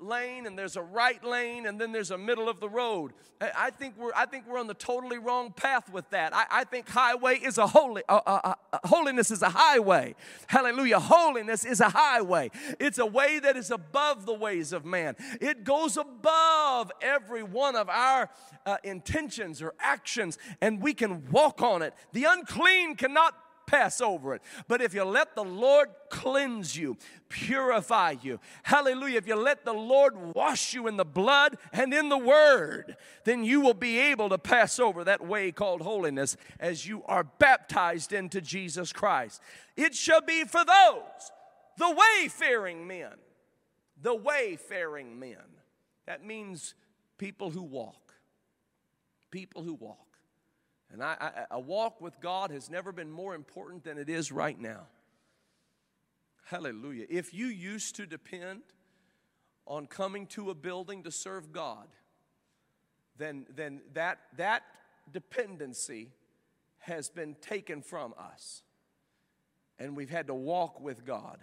[0.00, 3.12] lane and there's a right lane and then there's a middle of the road.
[3.40, 6.34] I think we're, I think we're on the totally wrong path with that.
[6.34, 10.14] I, I think highway is a holy, uh, uh, uh, holiness is a highway.
[10.46, 10.98] Hallelujah.
[10.98, 12.50] Holiness is a highway.
[12.80, 15.16] It's a way that is above the ways of man.
[15.40, 18.30] It goes above every one of our
[18.66, 21.94] uh, intentions or actions and we can walk on it.
[22.12, 23.34] The unclean cannot
[23.66, 24.42] pass over it.
[24.68, 26.96] But if you let the Lord cleanse you,
[27.28, 32.08] purify you, hallelujah, if you let the Lord wash you in the blood and in
[32.08, 36.86] the word, then you will be able to pass over that way called holiness as
[36.86, 39.40] you are baptized into Jesus Christ.
[39.76, 41.32] It shall be for those,
[41.78, 43.12] the wayfaring men,
[44.00, 45.36] the wayfaring men.
[46.06, 46.74] That means
[47.18, 48.12] people who walk.
[49.30, 50.13] People who walk.
[50.94, 54.30] And I, I, a walk with God has never been more important than it is
[54.30, 54.86] right now.
[56.44, 57.06] Hallelujah.
[57.10, 58.62] If you used to depend
[59.66, 61.88] on coming to a building to serve God,
[63.18, 64.62] then, then that, that
[65.12, 66.12] dependency
[66.78, 68.62] has been taken from us.
[69.80, 71.40] And we've had to walk with God.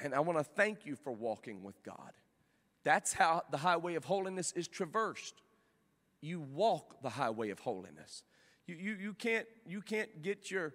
[0.00, 2.12] And I want to thank you for walking with God.
[2.82, 5.34] That's how the highway of holiness is traversed
[6.20, 8.22] you walk the highway of holiness.
[8.66, 10.74] You, you, you, can't, you can't get your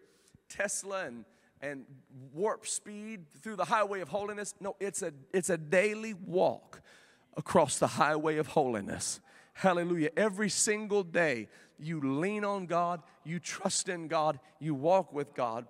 [0.50, 1.26] Tesla and,
[1.62, 1.86] and
[2.34, 4.54] warp speed through the highway of holiness.
[4.60, 6.82] No, it's a, it's a daily walk
[7.36, 9.20] across the highway of holiness.
[9.54, 10.10] Hallelujah.
[10.16, 11.48] Every single day,
[11.80, 15.68] you lean on God, you trust in God, you walk with God.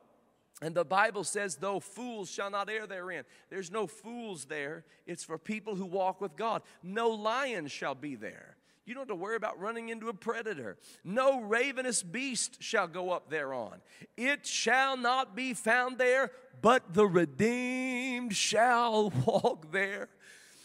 [0.62, 3.24] And the Bible says, though fools shall not err therein.
[3.50, 4.86] There's no fools there.
[5.08, 6.62] It's for people who walk with God.
[6.84, 8.58] No lion shall be there.
[8.86, 10.78] You don't have to worry about running into a predator.
[11.04, 13.82] No ravenous beast shall go up thereon.
[14.18, 20.10] It shall not be found there, but the redeemed shall walk there.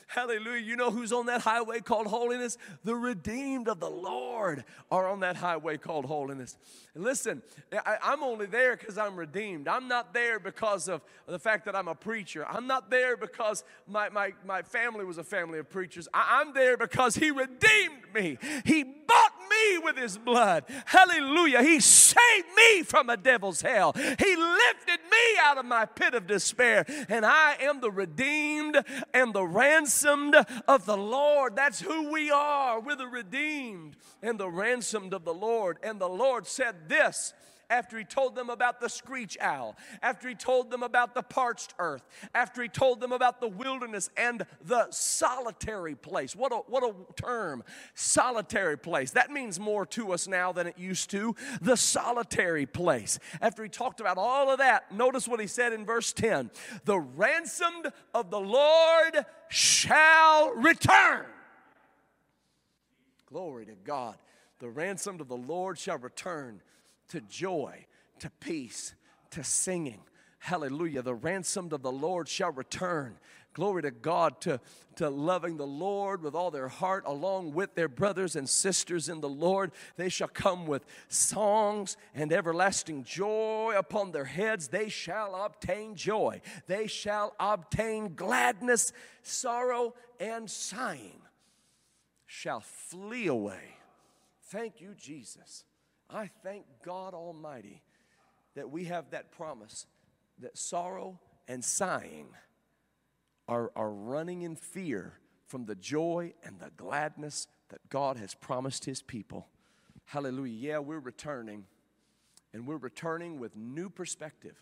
[0.06, 0.62] Hallelujah.
[0.62, 2.58] You know who's on that highway called holiness?
[2.84, 6.56] The redeemed of the Lord are on that highway called holiness.
[6.94, 7.42] And listen,
[7.72, 9.66] I, am only there because I'm redeemed.
[9.66, 12.46] I'm not there because of the fact that I'm a preacher.
[12.48, 16.08] I'm not there because my, my, my family was a family of preachers.
[16.14, 18.38] I, I'm there because He redeemed me.
[18.64, 20.64] He bought me with his blood.
[20.84, 21.62] Hallelujah.
[21.62, 23.92] He saved me from a devil's hell.
[23.92, 26.84] He lifted me out of my pit of despair.
[27.08, 28.78] And I am the redeemed
[29.14, 30.36] and the ransomed
[30.68, 31.56] of the Lord.
[31.56, 32.80] That's who we are.
[32.80, 35.78] We're the redeemed and the ransomed of the Lord.
[35.82, 37.32] And the Lord said this
[37.68, 41.74] after he told them about the screech owl, after he told them about the parched
[41.78, 46.36] earth, after he told them about the wilderness and the solitary place.
[46.36, 47.64] What a, what a term,
[47.94, 49.10] solitary place.
[49.12, 51.34] That means more to us now than it used to.
[51.60, 53.18] The solitary place.
[53.40, 56.50] After he talked about all of that, notice what he said in verse 10
[56.84, 61.26] The ransomed of the Lord shall return.
[63.26, 64.16] Glory to God.
[64.58, 66.62] The ransomed of the Lord shall return
[67.08, 67.86] to joy,
[68.20, 68.94] to peace,
[69.30, 70.00] to singing.
[70.38, 71.02] Hallelujah.
[71.02, 73.18] The ransomed of the Lord shall return.
[73.52, 74.60] Glory to God to,
[74.96, 79.20] to loving the Lord with all their heart, along with their brothers and sisters in
[79.20, 79.72] the Lord.
[79.96, 84.68] They shall come with songs and everlasting joy upon their heads.
[84.68, 86.42] They shall obtain joy.
[86.66, 88.92] They shall obtain gladness,
[89.22, 91.22] sorrow, and sighing
[92.26, 93.76] shall flee away.
[94.50, 95.64] Thank you, Jesus.
[96.08, 97.82] I thank God Almighty
[98.54, 99.86] that we have that promise
[100.38, 102.28] that sorrow and sighing
[103.48, 105.14] are, are running in fear
[105.46, 109.48] from the joy and the gladness that God has promised His people.
[110.04, 110.54] Hallelujah.
[110.54, 111.64] Yeah, we're returning,
[112.52, 114.56] and we're returning with new perspective,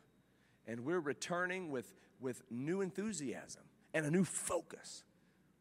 [0.67, 5.05] and we're returning with, with new enthusiasm and a new focus.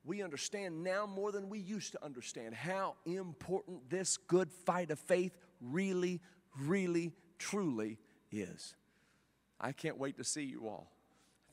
[0.06, 5.00] We understand now more than we used to understand how important this good fight of
[5.00, 5.32] faith
[5.72, 6.22] really,
[6.60, 7.98] really, truly
[8.32, 8.76] is.
[9.60, 10.92] I can't wait to see you all.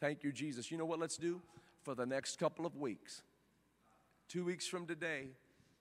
[0.00, 0.70] Thank you, Jesus.
[0.70, 1.40] You know what let's do?
[1.82, 3.22] For the next couple of weeks,
[4.28, 5.28] two weeks from today,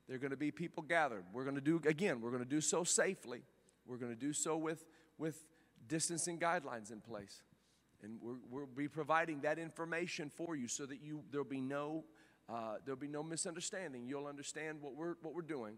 [0.08, 1.24] there are going to be people gathered.
[1.34, 3.42] We're going to do, again, we're going to do so safely.
[3.86, 4.86] We're going to do so with,
[5.18, 5.44] with
[5.88, 7.44] distancing guidelines in place.
[8.02, 12.06] And we will be providing that information for you so that you, there'll be no,
[12.48, 14.08] uh, there'll be no misunderstanding.
[14.08, 15.76] You'll understand what we're, what we're doing.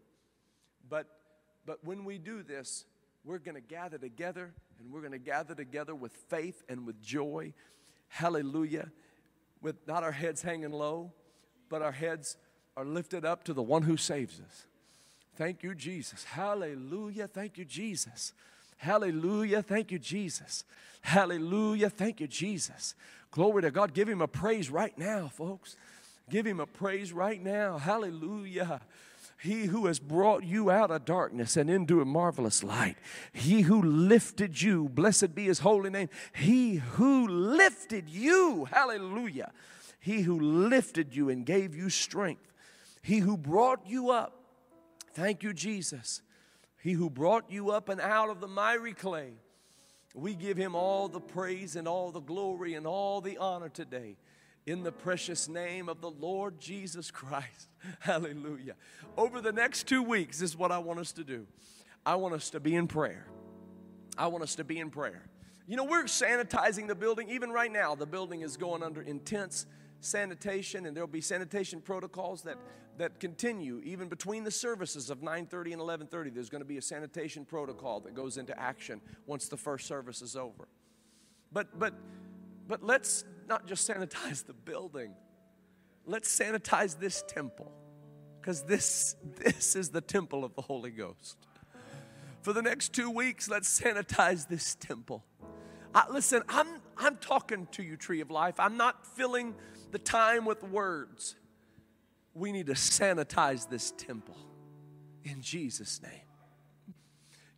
[0.88, 1.08] But
[1.66, 2.86] but when we do this,
[3.24, 7.02] we're going to gather together and we're going to gather together with faith and with
[7.02, 7.54] joy.
[8.08, 8.92] Hallelujah.
[9.62, 11.12] With not our heads hanging low,
[11.70, 12.38] but our heads
[12.76, 14.66] are lifted up to the one who saves us.
[15.36, 16.24] Thank you, Jesus.
[16.24, 17.28] Hallelujah.
[17.28, 18.34] Thank you, Jesus.
[18.78, 19.62] Hallelujah.
[19.62, 20.64] Thank you, Jesus.
[21.02, 21.90] Hallelujah.
[21.90, 22.96] Thank you, Jesus.
[23.30, 23.94] Glory to God.
[23.94, 25.76] Give him a praise right now, folks.
[26.30, 27.78] Give him a praise right now.
[27.78, 28.82] Hallelujah.
[29.42, 32.98] He who has brought you out of darkness and into a marvelous light.
[33.34, 36.10] He who lifted you, blessed be his holy name.
[36.36, 39.52] He who lifted you, hallelujah.
[40.00, 42.54] He who lifted you and gave you strength.
[43.02, 44.44] He who brought you up,
[45.14, 46.22] thank you, Jesus.
[46.80, 49.34] He who brought you up and out of the miry clay.
[50.14, 54.18] We give him all the praise and all the glory and all the honor today
[54.66, 57.70] in the precious name of the Lord Jesus Christ.
[58.00, 58.76] Hallelujah.
[59.18, 61.48] Over the next two weeks, this is what I want us to do.
[62.06, 63.28] I want us to be in prayer.
[64.18, 65.24] I want us to be in prayer.
[65.68, 67.30] You know, we're sanitizing the building.
[67.30, 69.66] Even right now, the building is going under intense
[70.00, 72.58] sanitation, and there'll be sanitation protocols that,
[72.98, 76.34] that continue even between the services of 9:30 and 11:30.
[76.34, 80.22] There's going to be a sanitation protocol that goes into action once the first service
[80.22, 80.68] is over.
[81.52, 81.94] But but
[82.68, 85.14] but let's not just sanitize the building.
[86.06, 87.72] Let's sanitize this temple
[88.40, 91.38] because this, this is the temple of the Holy Ghost.
[92.42, 95.24] For the next two weeks, let's sanitize this temple.
[95.94, 96.68] I, listen, I'm,
[96.98, 98.60] I'm talking to you, Tree of Life.
[98.60, 99.54] I'm not filling
[99.92, 101.36] the time with words.
[102.34, 104.38] We need to sanitize this temple
[105.24, 106.12] in Jesus' name.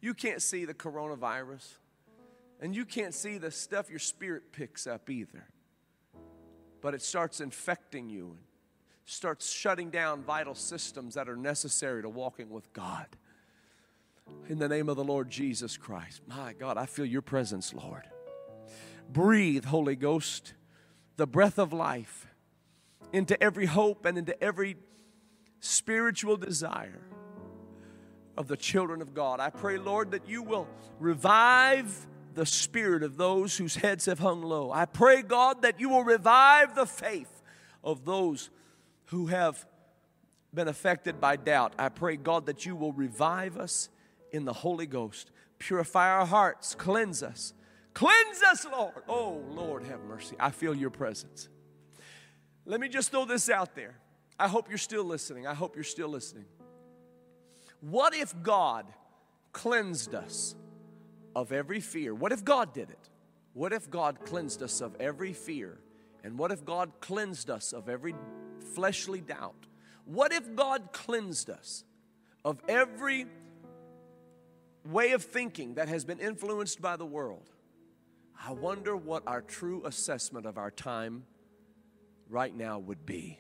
[0.02, 1.66] You can't see the coronavirus,
[2.60, 5.48] and you can't see the stuff your spirit picks up either
[6.84, 8.38] but it starts infecting you
[9.06, 13.08] starts shutting down vital systems that are necessary to walking with God.
[14.48, 16.22] In the name of the Lord Jesus Christ.
[16.28, 18.04] My God, I feel your presence, Lord.
[19.10, 20.54] Breathe, Holy Ghost,
[21.18, 22.28] the breath of life
[23.12, 24.78] into every hope and into every
[25.60, 27.02] spiritual desire
[28.38, 29.40] of the children of God.
[29.40, 30.68] I pray, Lord, that you will
[31.00, 34.72] revive the spirit of those whose heads have hung low.
[34.72, 37.42] I pray, God, that you will revive the faith
[37.84, 38.50] of those
[39.06, 39.66] who have
[40.54, 41.74] been affected by doubt.
[41.78, 43.90] I pray, God, that you will revive us
[44.32, 45.32] in the Holy Ghost.
[45.60, 47.54] Purify our hearts, cleanse us.
[47.94, 49.04] Cleanse us, Lord.
[49.08, 50.36] Oh, Lord, have mercy.
[50.40, 51.48] I feel your presence.
[52.66, 53.96] Let me just throw this out there.
[54.40, 55.46] I hope you're still listening.
[55.46, 56.46] I hope you're still listening.
[57.82, 58.86] What if God
[59.52, 60.56] cleansed us
[61.36, 62.14] of every fear?
[62.14, 63.10] What if God did it?
[63.54, 65.80] What if God cleansed us of every fear?
[66.24, 68.16] And what if God cleansed us of every
[68.74, 69.68] fleshly doubt?
[70.06, 71.84] What if God cleansed us
[72.44, 73.26] of every
[74.86, 77.50] way of thinking that has been influenced by the world?
[78.46, 81.24] I wonder what our true assessment of our time
[82.30, 83.40] right now would be.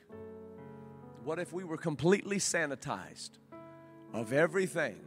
[1.24, 3.32] What if we were completely sanitized
[4.14, 4.98] of everything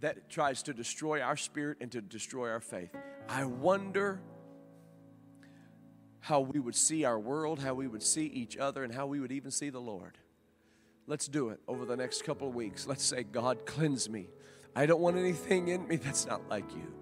[0.00, 2.90] that tries to destroy our spirit and to destroy our faith.
[3.28, 4.20] I wonder
[6.20, 9.20] how we would see our world, how we would see each other, and how we
[9.20, 10.18] would even see the Lord.
[11.06, 12.86] Let's do it over the next couple of weeks.
[12.86, 14.28] Let's say, God, cleanse me.
[14.76, 16.92] I don't want anything in me that's not like you.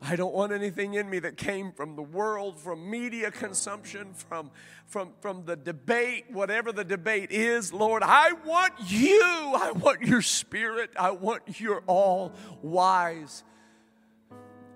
[0.00, 4.50] I don't want anything in me that came from the world, from media consumption, from,
[4.86, 7.72] from, from the debate, whatever the debate is.
[7.72, 9.20] Lord, I want you.
[9.56, 10.90] I want your spirit.
[10.96, 12.32] I want your all
[12.62, 13.42] wise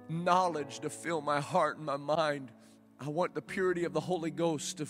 [0.08, 2.50] knowledge to fill my heart and my mind.
[3.00, 4.88] I want the purity of the Holy Ghost to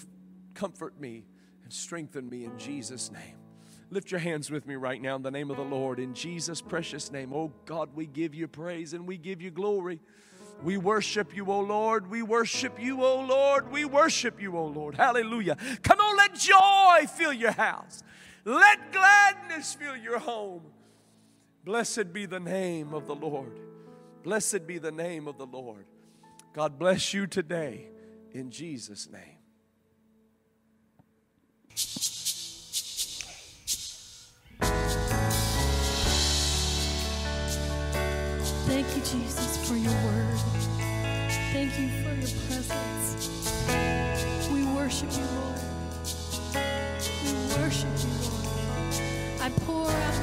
[0.55, 1.25] comfort me
[1.63, 3.42] and strengthen me in Jesus' name.
[3.93, 6.01] Lift your hands with me right now in the name of the Lord.
[6.01, 7.31] In Jesus' precious name.
[7.35, 10.01] Oh God, we give you praise and we give you glory.
[10.63, 12.11] We worship you, O Lord.
[12.11, 13.71] We worship you, O Lord.
[13.71, 14.95] We worship you, O Lord.
[14.95, 15.59] Hallelujah.
[15.83, 18.03] Come on, let joy fill your house.
[18.47, 20.63] Let gladness fill your home.
[21.63, 23.61] Blessed be the name of the Lord.
[24.23, 25.85] Blessed be the name of the Lord.
[26.55, 27.89] God bless you today
[28.33, 29.32] in Jesus' name.
[38.83, 40.39] Thank you, Jesus, for your word.
[41.53, 43.71] Thank you for your presence.
[44.53, 45.61] We worship you, Lord.
[47.23, 49.41] We worship you, Lord.
[49.41, 50.22] I pour out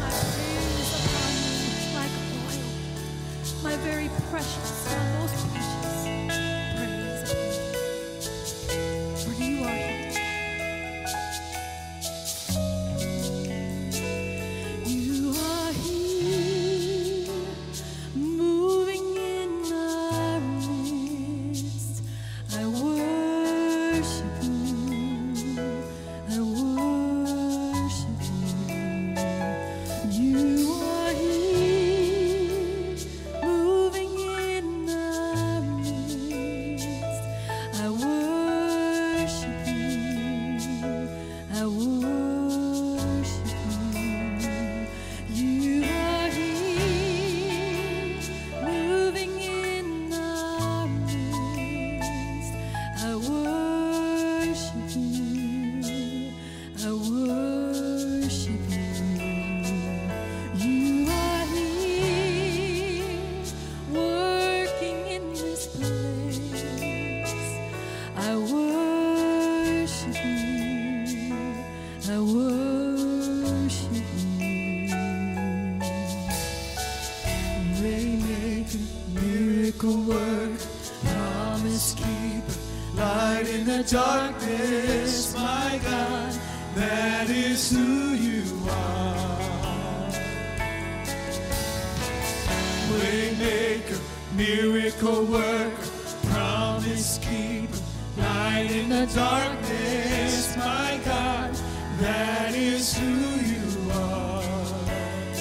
[98.18, 101.52] light in the darkness, my God,
[102.00, 103.10] that is who
[103.52, 104.44] you are.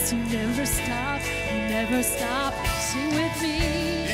[0.04, 2.54] Cause you never stop, you never stop.
[2.78, 3.56] Sing with me.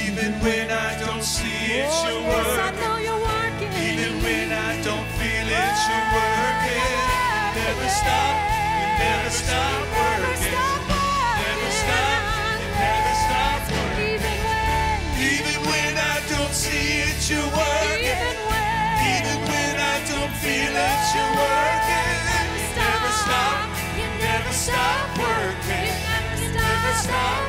[0.06, 2.78] Even when I don't see it, oh, you're yes, working.
[2.78, 3.74] I know you're working.
[3.90, 6.94] Even when I don't feel it, you're oh, working.
[6.94, 8.02] Yeah, never yeah.
[8.02, 8.36] stop,
[8.78, 9.99] you never stop.
[27.10, 27.49] sad.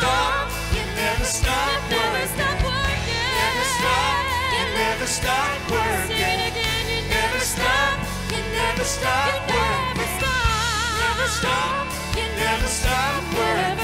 [0.00, 0.48] stop.
[0.72, 2.24] You never stop working.
[3.36, 4.24] Never stop.
[4.56, 6.16] You never stop working.
[6.88, 7.98] You never stop.
[8.32, 10.00] You never stop working.
[10.00, 10.16] You
[11.00, 11.86] Never stop.
[12.16, 13.76] You never stop working.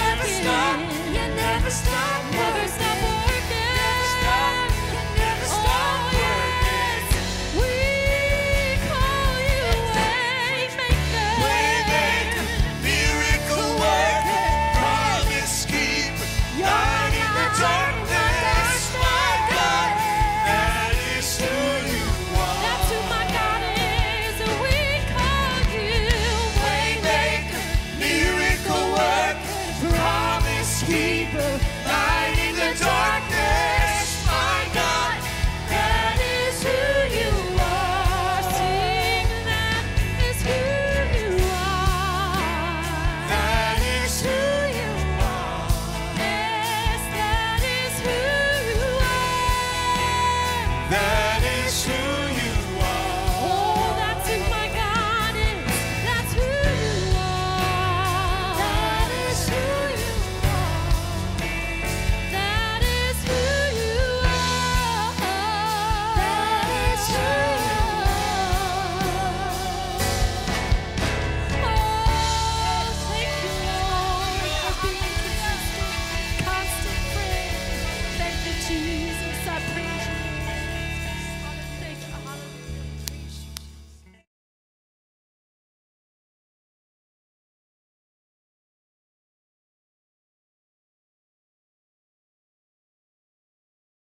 [0.00, 0.80] Never stop.
[1.14, 2.19] You never stop.